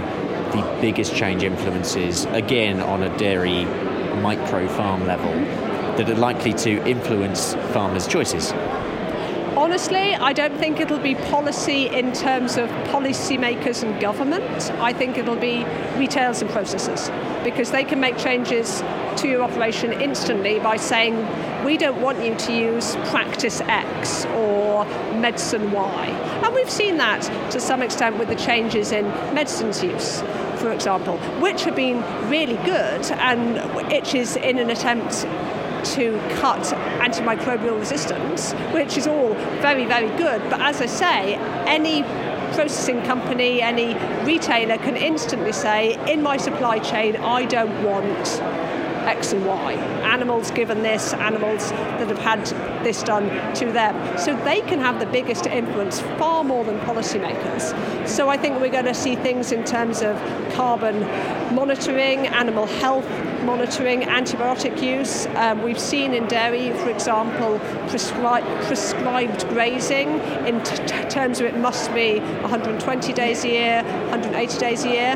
the 0.51 0.77
biggest 0.81 1.15
change 1.15 1.43
influences, 1.43 2.25
again 2.25 2.79
on 2.81 3.03
a 3.03 3.17
dairy 3.17 3.65
micro 4.21 4.67
farm 4.67 5.05
level, 5.05 5.31
that 5.97 6.09
are 6.09 6.15
likely 6.15 6.53
to 6.53 6.85
influence 6.87 7.53
farmers' 7.73 8.07
choices? 8.07 8.53
Honestly, 9.57 10.13
I 10.13 10.33
don't 10.33 10.55
think 10.55 10.79
it'll 10.79 10.99
be 10.99 11.15
policy 11.15 11.87
in 11.87 12.13
terms 12.13 12.57
of 12.57 12.69
policymakers 12.91 13.81
and 13.81 13.99
government. 13.99 14.71
I 14.79 14.93
think 14.93 15.17
it'll 15.17 15.35
be 15.35 15.65
retailers 15.97 16.43
and 16.43 16.51
processors 16.51 17.11
because 17.43 17.71
they 17.71 17.83
can 17.83 17.99
make 17.99 18.17
changes 18.17 18.83
to 19.17 19.27
your 19.27 19.41
operation 19.41 19.93
instantly 19.93 20.59
by 20.59 20.77
saying, 20.77 21.15
we 21.65 21.75
don't 21.75 21.99
want 21.99 22.23
you 22.23 22.35
to 22.35 22.53
use 22.53 22.95
practice 23.09 23.61
X 23.61 24.25
or 24.27 24.85
medicine 25.15 25.71
Y. 25.71 26.05
And 26.43 26.53
we've 26.53 26.69
seen 26.69 26.97
that 26.97 27.23
to 27.51 27.59
some 27.59 27.81
extent 27.81 28.19
with 28.19 28.27
the 28.27 28.35
changes 28.35 28.91
in 28.91 29.05
medicines 29.33 29.83
use 29.83 30.21
for 30.57 30.71
example, 30.71 31.17
which 31.39 31.63
have 31.63 31.75
been 31.75 32.01
really 32.29 32.57
good 32.65 33.05
and 33.11 33.57
which 33.75 34.13
is 34.13 34.35
in 34.35 34.59
an 34.59 34.69
attempt 34.69 35.25
to 35.95 36.19
cut 36.35 36.63
antimicrobial 36.99 37.79
resistance, 37.79 38.53
which 38.73 38.97
is 38.97 39.07
all 39.07 39.33
very, 39.61 39.85
very 39.85 40.09
good. 40.17 40.41
But 40.49 40.59
as 40.61 40.81
I 40.81 40.85
say, 40.87 41.35
any 41.65 42.03
processing 42.53 43.01
company, 43.03 43.61
any 43.61 43.93
retailer 44.25 44.77
can 44.77 44.97
instantly 44.97 45.53
say, 45.53 45.95
in 46.11 46.21
my 46.21 46.37
supply 46.37 46.79
chain, 46.79 47.15
I 47.17 47.45
don't 47.45 47.83
want 47.83 48.41
X 49.07 49.33
and 49.33 49.45
Y. 49.45 49.73
Animals 50.03 50.51
given 50.51 50.83
this, 50.83 51.13
animals 51.13 51.71
that 51.71 52.07
have 52.07 52.19
had 52.19 52.45
this 52.83 53.03
done 53.03 53.27
to 53.55 53.71
them. 53.71 54.17
So 54.17 54.35
they 54.43 54.61
can 54.61 54.79
have 54.79 54.99
the 54.99 55.05
biggest 55.05 55.45
influence 55.47 55.99
far 56.17 56.43
more 56.43 56.63
than 56.63 56.79
policymakers. 56.81 58.07
So 58.07 58.29
I 58.29 58.37
think 58.37 58.59
we're 58.59 58.69
going 58.69 58.85
to 58.85 58.93
see 58.93 59.15
things 59.15 59.51
in 59.51 59.63
terms 59.63 60.01
of 60.01 60.15
carbon 60.53 61.01
monitoring, 61.55 62.27
animal 62.27 62.65
health 62.65 63.07
monitoring, 63.43 64.01
antibiotic 64.01 64.81
use. 64.81 65.25
Um, 65.35 65.63
we've 65.63 65.79
seen 65.79 66.13
in 66.13 66.27
dairy, 66.27 66.71
for 66.79 66.89
example, 66.89 67.59
prescri- 67.87 68.65
prescribed 68.65 69.47
grazing 69.49 70.19
in 70.45 70.61
t- 70.63 70.75
terms 71.09 71.39
of 71.39 71.45
it 71.47 71.57
must 71.57 71.93
be 71.93 72.19
120 72.19 73.13
days 73.13 73.43
a 73.45 73.47
year, 73.47 73.83
180 73.83 74.57
days 74.59 74.83
a 74.83 74.89
year. 74.89 75.15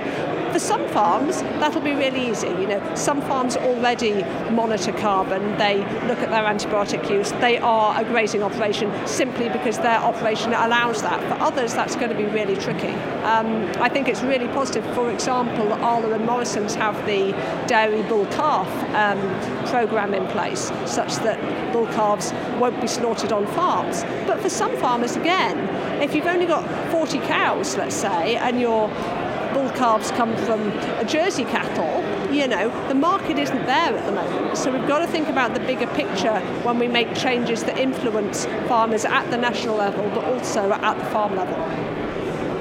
For 0.52 0.60
some 0.60 0.86
farms, 0.90 1.42
that'll 1.62 1.82
be 1.82 1.94
really 1.94 2.30
easy. 2.30 2.48
You 2.48 2.68
know, 2.68 2.96
some 2.96 3.22
farms 3.22 3.56
already 3.56 4.24
monitor 4.52 4.92
carbon. 4.92 5.58
They 5.58 5.78
look 6.08 6.20
at 6.20 6.30
their 6.30 6.44
antibiotic 6.44 7.10
use. 7.10 7.32
They 7.34 7.58
are 7.58 8.00
a 8.00 8.04
grazing 8.04 8.44
operation 8.44 8.92
simply 9.08 9.48
because 9.48 9.78
their 9.78 10.00
operation 10.00 10.54
allows 10.54 11.02
that. 11.04 11.22
For 11.30 11.42
others, 11.42 11.74
that's 11.74 11.96
going 11.96 12.10
to 12.10 12.18
be 12.18 12.26
really 12.26 12.58
tricky. 12.58 12.94
Um, 13.24 13.72
I 13.78 13.88
think 13.88 14.10
it's 14.10 14.24
really 14.24 14.48
positive. 14.50 14.84
For 14.94 15.10
example, 15.10 15.72
Arla 15.74 16.12
and 16.14 16.26
Morrison's 16.26 16.76
have 16.76 16.98
the 17.06 17.32
dairy 17.68 18.04
bull 18.04 18.26
calf 18.26 18.68
um, 18.94 19.20
program 19.68 20.14
in 20.14 20.28
place, 20.28 20.72
such 20.86 21.16
that 21.18 21.40
bull 21.72 21.88
calves 21.88 22.34
won't 22.60 22.82
be 22.82 22.88
slaughtered 22.88 23.32
on 23.32 23.48
farms. 23.48 24.04
But 24.28 24.42
for 24.42 24.50
some 24.50 24.76
farmers, 24.78 25.16
again, 25.16 25.58
if 26.02 26.14
you've 26.14 26.26
only 26.26 26.46
got 26.46 26.68
40 26.92 27.20
cows, 27.20 27.78
let's 27.78 27.96
say, 27.96 28.36
and 28.36 28.60
you're 28.60 28.90
bull 29.72 29.78
calves 29.78 30.12
come 30.12 30.36
from 30.38 30.62
a 31.00 31.06
Jersey 31.06 31.44
cattle, 31.44 32.34
you 32.34 32.48
know, 32.48 32.70
the 32.88 32.96
market 32.96 33.38
isn't 33.38 33.66
there 33.66 33.96
at 33.98 34.06
the 34.06 34.12
moment. 34.12 34.58
So 34.58 34.72
we've 34.72 34.88
got 34.88 35.00
to 35.00 35.08
think 35.08 35.28
about 35.28 35.54
the 35.54 35.60
bigger 35.62 35.88
picture 35.88 36.40
when 36.64 36.80
we 36.80 36.88
make 36.88 37.14
changes 37.16 37.64
that 37.64 37.78
influence 37.78 38.46
farmers 38.68 39.06
at 39.06 39.30
the 39.32 39.38
national 39.38 39.76
level, 39.76 40.10
but 40.10 40.24
also 40.26 40.72
at 40.72 40.98
the 40.98 41.06
farm 41.06 41.36
level. 41.36 41.56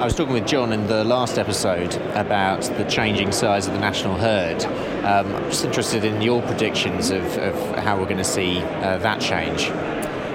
I 0.01 0.05
was 0.05 0.15
talking 0.15 0.33
with 0.33 0.47
John 0.47 0.73
in 0.73 0.87
the 0.87 1.03
last 1.03 1.37
episode 1.37 1.93
about 2.15 2.63
the 2.63 2.85
changing 2.85 3.31
size 3.31 3.67
of 3.67 3.73
the 3.73 3.79
national 3.79 4.17
herd. 4.17 4.63
Um, 5.05 5.35
I'm 5.35 5.43
just 5.43 5.63
interested 5.63 6.03
in 6.03 6.21
your 6.23 6.41
predictions 6.41 7.11
of, 7.11 7.23
of 7.37 7.75
how 7.77 7.99
we're 7.99 8.05
going 8.05 8.17
to 8.17 8.23
see 8.23 8.59
uh, 8.59 8.97
that 8.97 9.21
change. 9.21 9.69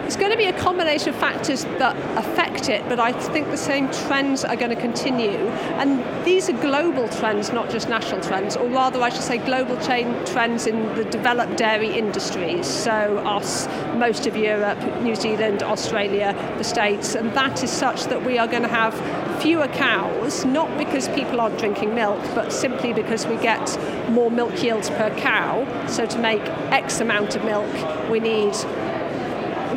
It's 0.07 0.15
going 0.15 0.31
to 0.31 0.39
be 0.39 0.45
a 0.45 0.53
combination 0.57 1.09
of 1.09 1.17
factors 1.17 1.65
that 1.65 1.97
affect 2.17 2.69
it, 2.69 2.89
but 2.89 3.01
I 3.01 3.11
think 3.11 3.51
the 3.51 3.57
same 3.57 3.91
trends 3.91 4.45
are 4.45 4.55
going 4.55 4.71
to 4.71 4.81
continue. 4.81 5.49
And 5.81 6.25
these 6.25 6.49
are 6.49 6.53
global 6.53 7.09
trends, 7.09 7.53
not 7.53 7.71
just 7.71 7.89
national 7.89 8.21
trends, 8.21 8.57
or 8.57 8.69
rather, 8.69 9.03
I 9.03 9.09
should 9.09 9.25
say, 9.25 9.39
global 9.39 9.77
chain 9.79 10.15
trends 10.25 10.69
in 10.69 10.95
the 10.95 11.05
developed 11.07 11.57
dairy 11.57 11.93
industries. 11.93 12.69
So, 12.69 13.19
us, 13.27 13.67
most 13.97 14.29
of 14.29 14.37
Europe, 14.37 14.79
New 15.03 15.17
Zealand, 15.17 15.65
Australia, 15.65 16.37
the 16.57 16.65
States, 16.65 17.17
and 17.17 17.35
that 17.35 17.65
is 17.65 17.71
such 17.73 18.05
that 18.05 18.25
we 18.25 18.39
are 18.39 18.47
going 18.47 18.63
to 18.63 18.69
have 18.69 18.95
fewer 19.43 19.67
cows, 19.69 20.45
not 20.45 20.79
because 20.79 21.09
people 21.09 21.41
aren't 21.41 21.59
drinking 21.59 21.97
milk, 21.97 22.21
but 22.33 22.53
simply 22.53 22.93
because 22.93 23.27
we 23.27 23.37
get 23.39 23.77
more 24.09 24.31
milk 24.31 24.63
yields 24.63 24.89
per 24.89 25.11
cow. 25.19 25.67
So, 25.89 26.07
to 26.07 26.19
make 26.21 26.43
X 26.71 27.01
amount 27.01 27.35
of 27.35 27.45
milk, 27.45 28.09
we 28.09 28.21
need 28.21 28.55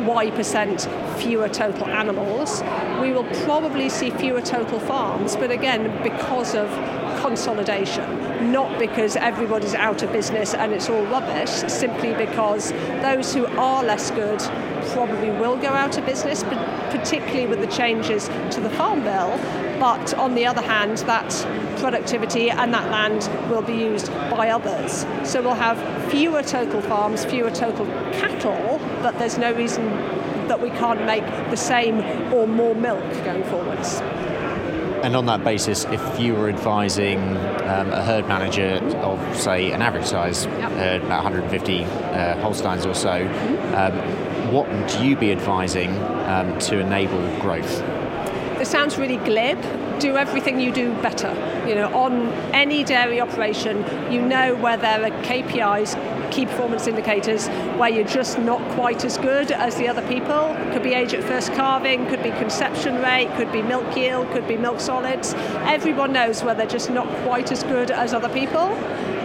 Y 0.06 0.30
percent 0.30 0.88
fewer 1.18 1.48
total 1.48 1.86
animals. 1.86 2.62
We 3.00 3.12
will 3.12 3.28
probably 3.44 3.88
see 3.88 4.10
fewer 4.10 4.40
total 4.40 4.80
farms, 4.80 5.36
but 5.36 5.50
again, 5.50 6.02
because 6.02 6.54
of 6.54 6.68
consolidation, 7.20 8.52
not 8.52 8.78
because 8.78 9.16
everybody's 9.16 9.74
out 9.74 10.02
of 10.02 10.12
business 10.12 10.54
and 10.54 10.72
it's 10.72 10.88
all 10.88 11.04
rubbish, 11.06 11.50
simply 11.50 12.14
because 12.14 12.72
those 13.02 13.34
who 13.34 13.46
are 13.46 13.84
less 13.84 14.10
good 14.10 14.40
probably 14.92 15.30
will 15.30 15.56
go 15.56 15.68
out 15.68 15.98
of 15.98 16.06
business, 16.06 16.42
but 16.42 16.58
particularly 16.90 17.46
with 17.46 17.60
the 17.60 17.66
changes 17.66 18.28
to 18.50 18.60
the 18.60 18.70
Farm 18.70 19.02
Bill. 19.02 19.38
But 19.80 20.12
on 20.14 20.34
the 20.34 20.44
other 20.44 20.60
hand, 20.60 20.98
that 20.98 21.30
productivity 21.80 22.50
and 22.50 22.72
that 22.74 22.90
land 22.90 23.28
will 23.50 23.62
be 23.62 23.72
used 23.72 24.12
by 24.30 24.50
others. 24.50 25.06
So 25.24 25.40
we'll 25.40 25.54
have 25.54 25.78
fewer 26.10 26.42
total 26.42 26.82
farms, 26.82 27.24
fewer 27.24 27.50
total 27.50 27.86
cattle, 28.12 28.78
but 29.02 29.18
there's 29.18 29.38
no 29.38 29.52
reason 29.52 29.86
that 30.48 30.60
we 30.60 30.68
can't 30.68 31.04
make 31.06 31.24
the 31.50 31.56
same 31.56 32.00
or 32.30 32.46
more 32.46 32.74
milk 32.74 33.10
going 33.24 33.42
forwards. 33.44 34.00
And 35.02 35.16
on 35.16 35.24
that 35.26 35.44
basis, 35.44 35.86
if 35.86 36.20
you 36.20 36.34
were 36.34 36.50
advising 36.50 37.18
um, 37.18 37.90
a 37.90 38.02
herd 38.04 38.28
manager 38.28 38.84
of, 38.98 39.34
say, 39.34 39.72
an 39.72 39.80
average 39.80 40.04
size 40.04 40.44
yep. 40.44 40.72
herd, 40.72 41.02
about 41.02 41.24
150 41.24 41.84
uh, 41.84 42.38
Holsteins 42.42 42.84
or 42.84 42.92
so, 42.92 43.24
mm-hmm. 43.24 43.74
um, 43.74 44.52
what 44.52 44.68
would 44.68 44.92
you 44.96 45.16
be 45.16 45.32
advising 45.32 45.96
um, 46.26 46.58
to 46.58 46.80
enable 46.80 47.22
growth? 47.40 47.80
It 48.60 48.66
sounds 48.66 48.98
really 48.98 49.16
glib. 49.16 49.58
Do 50.00 50.18
everything 50.18 50.60
you 50.60 50.70
do 50.70 50.92
better. 51.00 51.30
You 51.66 51.74
know, 51.74 51.94
on 51.94 52.28
any 52.52 52.84
dairy 52.84 53.18
operation, 53.18 53.78
you 54.12 54.20
know 54.20 54.54
where 54.54 54.76
there 54.76 55.02
are 55.02 55.22
KPIs, 55.22 56.30
key 56.30 56.44
performance 56.44 56.86
indicators, 56.86 57.48
where 57.78 57.88
you're 57.88 58.04
just 58.04 58.38
not 58.38 58.60
quite 58.72 59.02
as 59.02 59.16
good 59.16 59.50
as 59.50 59.76
the 59.76 59.88
other 59.88 60.06
people. 60.08 60.54
Could 60.72 60.82
be 60.82 60.92
age 60.92 61.14
at 61.14 61.24
first 61.24 61.54
calving, 61.54 62.06
could 62.08 62.22
be 62.22 62.32
conception 62.32 63.00
rate, 63.00 63.34
could 63.36 63.50
be 63.50 63.62
milk 63.62 63.96
yield, 63.96 64.30
could 64.32 64.46
be 64.46 64.58
milk 64.58 64.78
solids. 64.78 65.32
Everyone 65.64 66.12
knows 66.12 66.44
where 66.44 66.54
they're 66.54 66.66
just 66.66 66.90
not 66.90 67.08
quite 67.22 67.50
as 67.50 67.62
good 67.62 67.90
as 67.90 68.12
other 68.12 68.28
people 68.28 68.76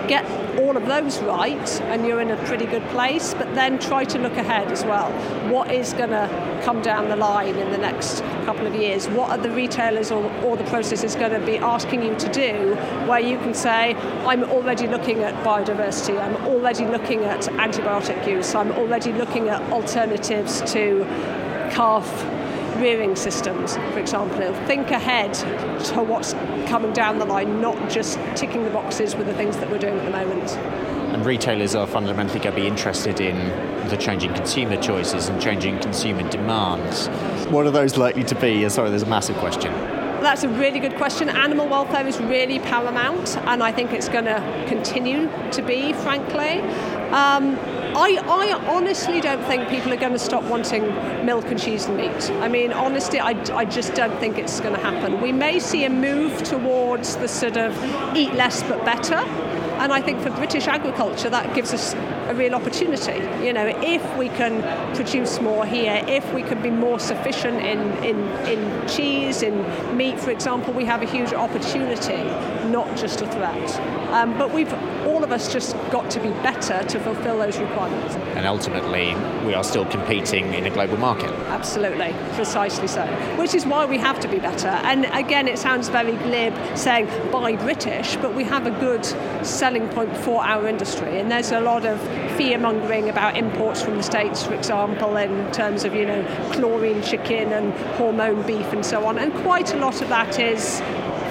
get 0.08 0.26
all 0.60 0.78
of 0.78 0.86
those 0.86 1.20
right 1.20 1.82
and 1.82 2.06
you're 2.06 2.22
in 2.22 2.32
a 2.32 2.38
pretty 2.46 2.66
good 2.66 2.86
place, 2.90 3.34
but 3.34 3.54
then 3.56 3.80
try 3.80 4.04
to 4.06 4.20
look 4.20 4.34
ahead 4.34 4.72
as 4.72 4.84
well. 4.84 5.12
What 5.52 5.72
is 5.72 5.94
going 5.94 6.10
to 6.10 6.62
come 6.64 6.82
down 6.82 7.10
the 7.10 7.16
line 7.16 7.56
in 7.56 7.72
the 7.72 7.78
next 7.78 8.22
couple 8.46 8.66
of 8.66 8.76
years? 8.76 9.08
What 9.08 9.30
are 9.32 9.38
the 9.38 9.52
retailers 9.52 10.12
or, 10.12 10.24
or 10.44 10.58
the 10.58 10.64
processors 10.66 11.18
going 11.18 11.40
to 11.40 11.46
be 11.46 11.58
asking 11.58 12.04
you 12.04 12.16
to 12.16 12.32
do 12.32 12.76
where 13.08 13.20
you 13.20 13.38
can 13.38 13.54
say, 13.54 13.96
I'm 14.26 14.44
already 14.44 14.88
looking 14.88 15.24
at 15.24 15.34
biodiversity, 15.46 16.20
I'm 16.20 16.36
already 16.48 16.86
looking 16.86 17.24
at 17.26 17.42
antibiotic 17.42 18.28
use, 18.28 18.56
I'm 18.56 18.72
already 18.74 19.14
looking 19.14 19.50
at 19.50 19.62
alternatives 19.72 20.62
to 20.74 21.06
calf 21.72 22.06
rearing 22.76 23.16
systems, 23.16 23.76
for 23.76 24.00
example. 24.00 24.54
Think 24.66 24.92
ahead 24.92 25.34
to 25.34 26.04
what's 26.04 26.34
coming 26.68 26.94
down 26.94 27.20
the 27.20 27.26
line, 27.26 27.62
not 27.62 27.90
just 27.90 28.20
ticking 28.36 28.64
the 28.64 28.70
boxes 28.70 29.16
with 29.16 29.28
the 29.28 29.34
things 29.34 29.58
that 29.58 29.70
we're 29.70 29.80
doing 29.80 29.98
at 29.98 30.06
the 30.06 30.12
moment. 30.12 30.52
And 31.14 31.26
retailers 31.26 31.76
are 31.76 31.88
fundamentally 31.88 32.40
going 32.40 32.56
to 32.56 32.62
be 32.62 32.68
interested 32.68 33.22
in 33.22 33.38
the 33.90 33.96
changing 33.96 34.34
consumer 34.34 34.76
choices 34.82 35.30
and 35.30 35.42
changing 35.42 35.80
consumer 35.80 36.30
demands. 36.30 37.08
What 37.50 37.66
are 37.66 37.72
those 37.72 37.96
likely 37.98 38.24
to 38.26 38.36
be? 38.36 38.68
Sorry, 38.70 38.90
there's 38.90 39.04
a 39.04 39.06
massive 39.06 39.38
question. 39.38 39.72
That's 40.26 40.44
a 40.44 40.50
really 40.50 40.80
good 40.80 40.96
question. 40.96 41.30
Animal 41.30 41.68
welfare 41.68 42.08
is 42.08 42.20
really 42.20 42.58
paramount, 42.58 43.38
and 43.46 43.62
I 43.62 43.72
think 43.72 43.92
it's 43.92 44.10
going 44.10 44.26
to 44.26 44.66
continue 44.68 45.30
to 45.52 45.62
be, 45.62 45.94
frankly. 45.94 46.62
Um, 47.12 47.56
I, 47.96 48.20
I 48.26 48.60
honestly 48.68 49.22
don't 49.22 49.46
think 49.46 49.70
people 49.70 49.94
are 49.94 49.98
going 49.98 50.14
to 50.14 50.20
stop 50.20 50.44
wanting 50.46 50.84
milk 51.24 51.46
and 51.46 51.62
cheese 51.62 51.86
and 51.86 51.96
meat. 51.96 52.32
I 52.42 52.48
mean, 52.48 52.74
honestly, 52.74 53.20
I, 53.20 53.40
I 53.56 53.66
just 53.66 53.94
don't 53.94 54.20
think 54.20 54.40
it's 54.40 54.60
going 54.60 54.74
to 54.74 54.82
happen. 54.82 55.22
We 55.22 55.32
may 55.32 55.60
see 55.60 55.86
a 55.86 55.92
move 55.92 56.42
towards 56.42 57.18
the 57.18 57.28
sort 57.28 57.58
of 57.58 57.72
eat 58.18 58.34
less 58.34 58.64
but 58.64 58.84
better. 58.84 59.24
And 59.80 59.92
I 59.92 60.02
think 60.02 60.22
for 60.22 60.30
British 60.32 60.68
agriculture, 60.68 61.30
that 61.30 61.54
gives 61.54 61.74
us 61.74 61.94
a 61.94 62.34
real 62.34 62.56
opportunity. 62.56 63.46
You 63.46 63.54
know, 63.54 63.68
if 63.84 64.18
we 64.18 64.30
can 64.30 64.64
produce 64.96 65.40
more 65.42 65.66
here, 65.66 66.04
if 66.08 66.34
we 66.34 66.44
can 66.44 66.62
be 66.62 66.70
more 66.70 67.00
sufficient 67.00 67.58
in, 67.58 67.80
in, 68.04 68.18
in 68.48 68.88
cheese, 68.88 69.42
in 69.42 69.56
meat, 69.96 70.20
for 70.20 70.32
example, 70.32 70.74
we 70.74 70.86
have 70.86 71.02
a 71.02 71.06
huge 71.06 71.34
opportunity, 71.34 72.24
not 72.70 72.96
just 72.98 73.22
a 73.22 73.28
threat. 73.28 73.80
Um, 74.12 74.38
but 74.38 74.54
we've 74.54 74.74
of 75.26 75.32
us 75.32 75.52
just 75.52 75.74
got 75.90 76.10
to 76.12 76.20
be 76.20 76.30
better 76.30 76.84
to 76.84 77.00
fulfil 77.00 77.40
those 77.40 77.58
requirements. 77.58 78.16
And 78.36 78.46
ultimately, 78.46 79.16
we 79.46 79.56
are 79.56 79.64
still 79.64 79.86
competing 79.86 80.54
in 80.54 80.66
a 80.66 80.70
global 80.70 80.98
market. 80.98 81.32
Absolutely, 81.48 82.16
precisely 82.34 82.88
so. 82.88 83.06
Which 83.38 83.56
is 83.56 83.66
why 83.66 83.86
we 83.86 83.98
have 83.98 84.20
to 84.20 84.28
be 84.28 84.38
better. 84.38 84.68
And 84.68 85.06
again, 85.06 85.48
it 85.48 85.58
sounds 85.58 85.90
very 85.90 86.16
glib 86.18 86.54
saying 86.78 87.08
buy 87.32 87.56
British, 87.56 88.16
but 88.18 88.36
we 88.36 88.44
have 88.44 88.68
a 88.68 88.72
good 88.72 89.04
selling 89.44 89.90
point 89.90 90.16
for 90.18 90.46
our 90.46 90.68
industry. 90.68 91.20
And 91.20 91.32
there's 91.32 91.52
a 91.52 91.60
lot 91.60 91.86
of 91.86 92.00
fear 92.38 92.60
mongering 92.60 93.10
about 93.10 93.36
imports 93.36 93.82
from 93.82 93.98
the 93.98 94.04
States, 94.04 94.44
for 94.44 94.54
example, 94.54 95.18
in 95.18 95.52
terms 95.52 95.84
of, 95.84 95.96
you 95.96 96.06
know, 96.06 96.24
chlorine 96.52 97.02
chicken 97.02 97.52
and 97.52 97.74
hormone 97.98 98.46
beef 98.46 98.72
and 98.74 98.86
so 98.86 99.06
on. 99.06 99.18
And 99.18 99.34
quite 99.34 99.74
a 99.74 99.78
lot 99.78 100.02
of 100.04 100.10
that 100.10 100.40
is 100.40 100.82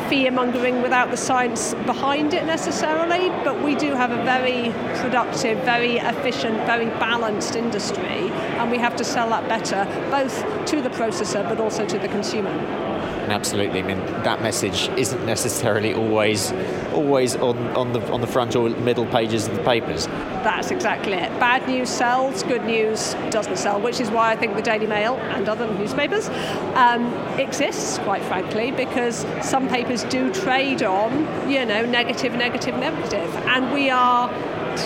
fear 0.09 0.31
mongering 0.31 0.83
without 0.83 1.11
the 1.11 1.17
science 1.17 1.75
behind 1.87 2.35
it 2.35 2.45
necessarily, 2.45 3.29
but 3.45 3.63
we 3.63 3.75
do 3.75 3.95
have 3.95 4.11
a 4.11 4.23
very 4.25 4.71
productive, 5.01 5.59
very 5.65 5.97
efficient, 5.99 6.57
very 6.67 6.87
balanced 6.87 7.57
industry, 7.57 8.31
and 8.59 8.71
we 8.71 8.79
have 8.79 8.97
to 8.97 9.05
sell 9.05 9.29
that 9.31 9.49
better, 9.49 9.85
both 10.11 10.67
to 10.67 10.81
the 10.81 10.91
processor 10.91 11.47
but 11.49 11.61
also 11.61 11.87
to 11.87 11.99
the 11.99 12.09
consumer. 12.09 12.94
Absolutely. 13.31 13.81
I 13.81 13.83
mean, 13.83 13.99
that 14.23 14.43
message 14.43 14.89
isn't 14.97 15.25
necessarily 15.25 15.95
always 15.95 16.53
always 16.93 17.37
on, 17.37 17.59
on 17.77 17.93
the 17.93 18.01
on 18.13 18.21
the 18.21 18.27
front 18.27 18.55
or 18.55 18.71
middle 18.71 19.07
pages 19.07 19.49
of 19.49 19.57
the 19.57 19.63
papers. 19.63 20.07
That's 20.07 20.71
exactly 20.71 21.15
it. 21.15 21.31
Bad 21.41 21.67
news 21.67 21.89
sells, 21.89 22.43
good 22.43 22.65
news 22.65 23.15
doesn't 23.31 23.57
sell, 23.57 23.81
which 23.81 24.01
is 24.01 24.11
why 24.11 24.31
I 24.33 24.37
think 24.37 24.55
the 24.55 24.63
Daily 24.63 24.87
Mail 24.87 25.17
and 25.17 25.49
other 25.49 25.67
newspapers 25.75 26.29
um, 26.75 27.13
exists, 27.39 27.99
quite 27.99 28.23
frankly, 28.23 28.71
because 28.71 29.27
some 29.43 29.69
papers 29.69 30.05
do 30.05 30.33
trade 30.33 30.83
on, 30.83 31.51
you 31.51 31.65
know, 31.65 31.85
negative, 31.87 32.35
negative, 32.35 32.77
negative, 32.77 33.35
and 33.47 33.73
we 33.73 33.91
are 33.91 34.29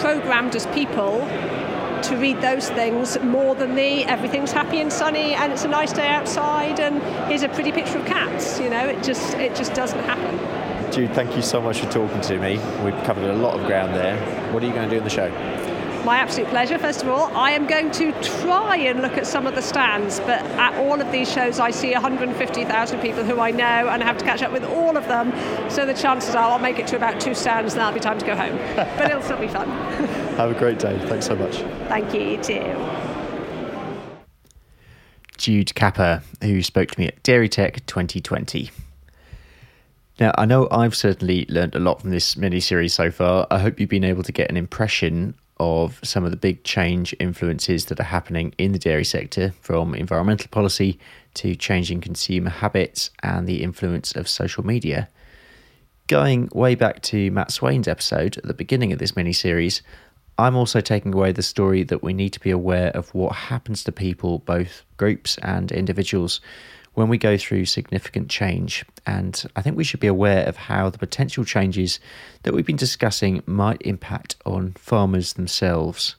programmed 0.00 0.54
as 0.54 0.66
people 0.66 1.26
to 2.04 2.16
read 2.16 2.40
those 2.40 2.68
things 2.70 3.18
more 3.20 3.54
than 3.54 3.74
the 3.74 4.04
everything's 4.04 4.52
happy 4.52 4.80
and 4.80 4.92
sunny 4.92 5.34
and 5.34 5.52
it's 5.52 5.64
a 5.64 5.68
nice 5.68 5.92
day 5.92 6.08
outside 6.08 6.80
and 6.80 7.02
here's 7.28 7.42
a 7.42 7.48
pretty 7.48 7.72
picture 7.72 7.98
of 7.98 8.06
cats. 8.06 8.58
You 8.60 8.70
know, 8.70 8.86
it 8.86 9.02
just 9.02 9.34
it 9.34 9.54
just 9.54 9.74
doesn't 9.74 10.00
happen. 10.00 10.92
Jude, 10.92 11.12
thank 11.14 11.36
you 11.36 11.42
so 11.42 11.60
much 11.60 11.80
for 11.80 11.90
talking 11.90 12.20
to 12.22 12.38
me. 12.38 12.58
We've 12.82 13.04
covered 13.04 13.24
a 13.24 13.34
lot 13.34 13.58
of 13.58 13.66
ground 13.66 13.94
there. 13.94 14.18
What 14.52 14.62
are 14.62 14.66
you 14.66 14.72
going 14.72 14.88
to 14.88 14.94
do 14.94 14.98
in 14.98 15.04
the 15.04 15.10
show? 15.10 15.28
My 16.04 16.16
absolute 16.16 16.48
pleasure, 16.48 16.78
first 16.78 17.02
of 17.02 17.08
all. 17.08 17.30
I 17.36 17.50
am 17.50 17.66
going 17.66 17.90
to 17.92 18.12
try 18.22 18.76
and 18.76 19.02
look 19.02 19.18
at 19.18 19.26
some 19.26 19.46
of 19.46 19.54
the 19.54 19.60
stands, 19.60 20.20
but 20.20 20.40
at 20.56 20.74
all 20.78 21.00
of 21.00 21.12
these 21.12 21.30
shows, 21.30 21.60
I 21.60 21.70
see 21.70 21.92
150,000 21.92 23.00
people 23.00 23.24
who 23.24 23.40
I 23.40 23.50
know 23.50 23.88
and 23.88 24.02
I 24.02 24.06
have 24.06 24.16
to 24.18 24.24
catch 24.24 24.42
up 24.42 24.50
with 24.50 24.64
all 24.64 24.96
of 24.96 25.06
them. 25.08 25.32
So 25.70 25.84
the 25.84 25.92
chances 25.92 26.34
are 26.34 26.52
I'll 26.52 26.58
make 26.58 26.78
it 26.78 26.86
to 26.88 26.96
about 26.96 27.20
two 27.20 27.34
stands 27.34 27.74
and 27.74 27.80
that'll 27.80 27.92
be 27.92 28.00
time 28.00 28.18
to 28.18 28.24
go 28.24 28.34
home. 28.34 28.56
but 28.76 29.10
it'll 29.10 29.22
still 29.22 29.38
be 29.38 29.48
fun. 29.48 29.68
have 30.38 30.52
a 30.52 30.58
great 30.58 30.78
day. 30.78 30.96
Thanks 31.08 31.26
so 31.26 31.34
much. 31.34 31.56
Thank 31.88 32.14
you, 32.14 32.20
you 32.20 32.42
too. 32.42 32.74
Jude 35.36 35.74
Capper, 35.74 36.22
who 36.40 36.62
spoke 36.62 36.92
to 36.92 37.00
me 37.00 37.08
at 37.08 37.22
Dairy 37.24 37.48
Tech 37.48 37.84
2020. 37.86 38.70
Now, 40.20 40.32
I 40.36 40.46
know 40.46 40.68
I've 40.70 40.96
certainly 40.96 41.44
learned 41.48 41.74
a 41.74 41.80
lot 41.80 42.00
from 42.00 42.10
this 42.10 42.36
mini 42.36 42.60
series 42.60 42.94
so 42.94 43.10
far. 43.10 43.48
I 43.50 43.58
hope 43.58 43.80
you've 43.80 43.88
been 43.88 44.04
able 44.04 44.22
to 44.22 44.32
get 44.32 44.48
an 44.48 44.56
impression 44.56 45.34
of 45.58 45.98
some 46.04 46.24
of 46.24 46.30
the 46.30 46.36
big 46.36 46.62
change 46.62 47.14
influences 47.18 47.86
that 47.86 47.98
are 47.98 48.04
happening 48.04 48.54
in 48.58 48.70
the 48.70 48.78
dairy 48.78 49.04
sector, 49.04 49.52
from 49.60 49.92
environmental 49.92 50.48
policy 50.50 51.00
to 51.34 51.56
changing 51.56 52.00
consumer 52.00 52.50
habits 52.50 53.10
and 53.24 53.48
the 53.48 53.62
influence 53.62 54.12
of 54.12 54.28
social 54.28 54.64
media. 54.64 55.08
Going 56.06 56.48
way 56.52 56.74
back 56.74 57.02
to 57.02 57.30
Matt 57.32 57.50
Swain's 57.50 57.88
episode 57.88 58.38
at 58.38 58.44
the 58.44 58.54
beginning 58.54 58.92
of 58.92 58.98
this 58.98 59.16
mini 59.16 59.32
series, 59.32 59.82
I'm 60.38 60.54
also 60.54 60.80
taking 60.80 61.12
away 61.12 61.32
the 61.32 61.42
story 61.42 61.82
that 61.82 62.02
we 62.02 62.12
need 62.12 62.32
to 62.34 62.40
be 62.40 62.50
aware 62.50 62.90
of 62.90 63.12
what 63.12 63.34
happens 63.34 63.82
to 63.84 63.92
people, 63.92 64.38
both 64.38 64.84
groups 64.96 65.36
and 65.38 65.72
individuals, 65.72 66.40
when 66.94 67.08
we 67.08 67.18
go 67.18 67.36
through 67.36 67.64
significant 67.64 68.28
change. 68.30 68.84
And 69.04 69.44
I 69.56 69.62
think 69.62 69.76
we 69.76 69.84
should 69.84 70.00
be 70.00 70.06
aware 70.06 70.46
of 70.46 70.56
how 70.56 70.90
the 70.90 70.98
potential 70.98 71.44
changes 71.44 71.98
that 72.44 72.54
we've 72.54 72.66
been 72.66 72.76
discussing 72.76 73.42
might 73.46 73.82
impact 73.82 74.36
on 74.46 74.74
farmers 74.74 75.32
themselves. 75.32 76.14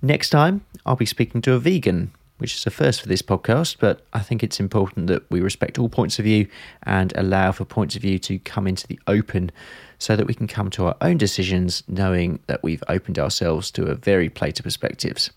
Next 0.00 0.30
time, 0.30 0.64
I'll 0.86 0.96
be 0.96 1.06
speaking 1.06 1.42
to 1.42 1.52
a 1.52 1.58
vegan, 1.58 2.12
which 2.40 2.54
is 2.54 2.66
a 2.66 2.70
first 2.70 3.02
for 3.02 3.08
this 3.08 3.22
podcast, 3.22 3.76
but 3.78 4.06
I 4.12 4.20
think 4.20 4.42
it's 4.42 4.58
important 4.58 5.06
that 5.08 5.30
we 5.30 5.40
respect 5.40 5.78
all 5.78 5.88
points 5.88 6.18
of 6.18 6.24
view 6.24 6.48
and 6.82 7.12
allow 7.16 7.52
for 7.52 7.64
points 7.64 7.96
of 7.96 8.02
view 8.02 8.18
to 8.20 8.38
come 8.38 8.66
into 8.66 8.86
the 8.86 8.98
open 9.06 9.52
so 9.98 10.16
that 10.16 10.26
we 10.26 10.34
can 10.34 10.46
come 10.46 10.70
to 10.70 10.86
our 10.86 10.96
own 11.00 11.18
decisions 11.18 11.82
knowing 11.86 12.40
that 12.46 12.62
we've 12.62 12.82
opened 12.88 13.18
ourselves 13.18 13.70
to 13.72 13.84
a 13.84 13.94
varied 13.94 14.34
plate 14.34 14.58
of 14.58 14.64
perspectives. 14.64 15.30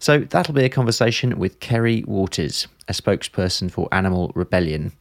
So 0.00 0.18
that'll 0.18 0.54
be 0.54 0.64
a 0.64 0.68
conversation 0.68 1.38
with 1.38 1.60
Kerry 1.60 2.02
Waters, 2.08 2.66
a 2.88 2.92
spokesperson 2.92 3.70
for 3.70 3.88
Animal 3.92 4.32
Rebellion. 4.34 4.92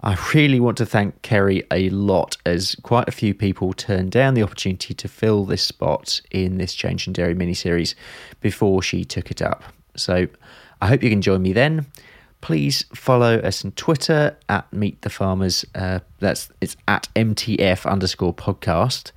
I 0.00 0.18
really 0.34 0.58
want 0.58 0.76
to 0.78 0.86
thank 0.86 1.22
Kerry 1.22 1.62
a 1.70 1.88
lot 1.90 2.36
as 2.44 2.74
quite 2.82 3.06
a 3.06 3.12
few 3.12 3.34
people 3.34 3.72
turned 3.72 4.10
down 4.10 4.34
the 4.34 4.42
opportunity 4.42 4.94
to 4.94 5.06
fill 5.06 5.44
this 5.44 5.62
spot 5.62 6.20
in 6.32 6.58
this 6.58 6.74
Change 6.74 7.06
in 7.06 7.12
Dairy 7.12 7.34
mini-series 7.34 7.94
before 8.40 8.82
she 8.82 9.04
took 9.04 9.30
it 9.30 9.40
up. 9.40 9.62
So 9.94 10.26
I 10.82 10.88
hope 10.88 11.02
you 11.04 11.10
can 11.10 11.22
join 11.22 11.40
me 11.40 11.52
then. 11.52 11.86
Please 12.40 12.84
follow 12.92 13.38
us 13.38 13.64
on 13.64 13.70
Twitter 13.72 14.36
at 14.48 14.70
Meet 14.72 15.02
the 15.02 15.10
Farmers. 15.10 15.64
Uh, 15.76 16.00
that's 16.18 16.50
it's 16.60 16.76
at 16.88 17.08
MTF 17.14 17.88
underscore 17.88 18.34
podcast 18.34 19.12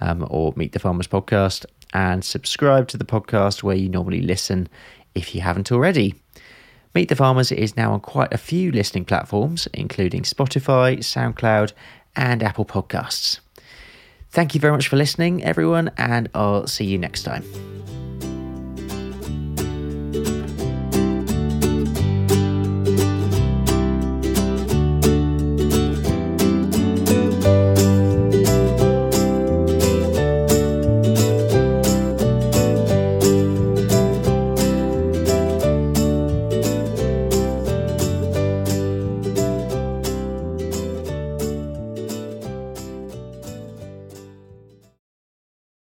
um, 0.00 0.26
or 0.30 0.54
Meet 0.56 0.72
the 0.72 0.78
Farmers 0.78 1.06
podcast 1.06 1.66
and 1.92 2.24
subscribe 2.24 2.88
to 2.88 2.96
the 2.96 3.04
podcast 3.04 3.62
where 3.62 3.76
you 3.76 3.90
normally 3.90 4.22
listen 4.22 4.66
if 5.14 5.34
you 5.34 5.42
haven't 5.42 5.70
already. 5.70 6.14
Meet 6.94 7.10
the 7.10 7.16
Farmers 7.16 7.52
is 7.52 7.76
now 7.76 7.92
on 7.92 8.00
quite 8.00 8.32
a 8.32 8.38
few 8.38 8.72
listening 8.72 9.04
platforms, 9.04 9.68
including 9.74 10.22
Spotify, 10.22 11.00
SoundCloud, 11.00 11.72
and 12.16 12.42
Apple 12.42 12.64
Podcasts. 12.64 13.40
Thank 14.30 14.54
you 14.54 14.60
very 14.60 14.72
much 14.72 14.88
for 14.88 14.96
listening, 14.96 15.44
everyone, 15.44 15.90
and 15.98 16.30
I'll 16.34 16.66
see 16.66 16.86
you 16.86 16.96
next 16.96 17.24
time. 17.24 18.09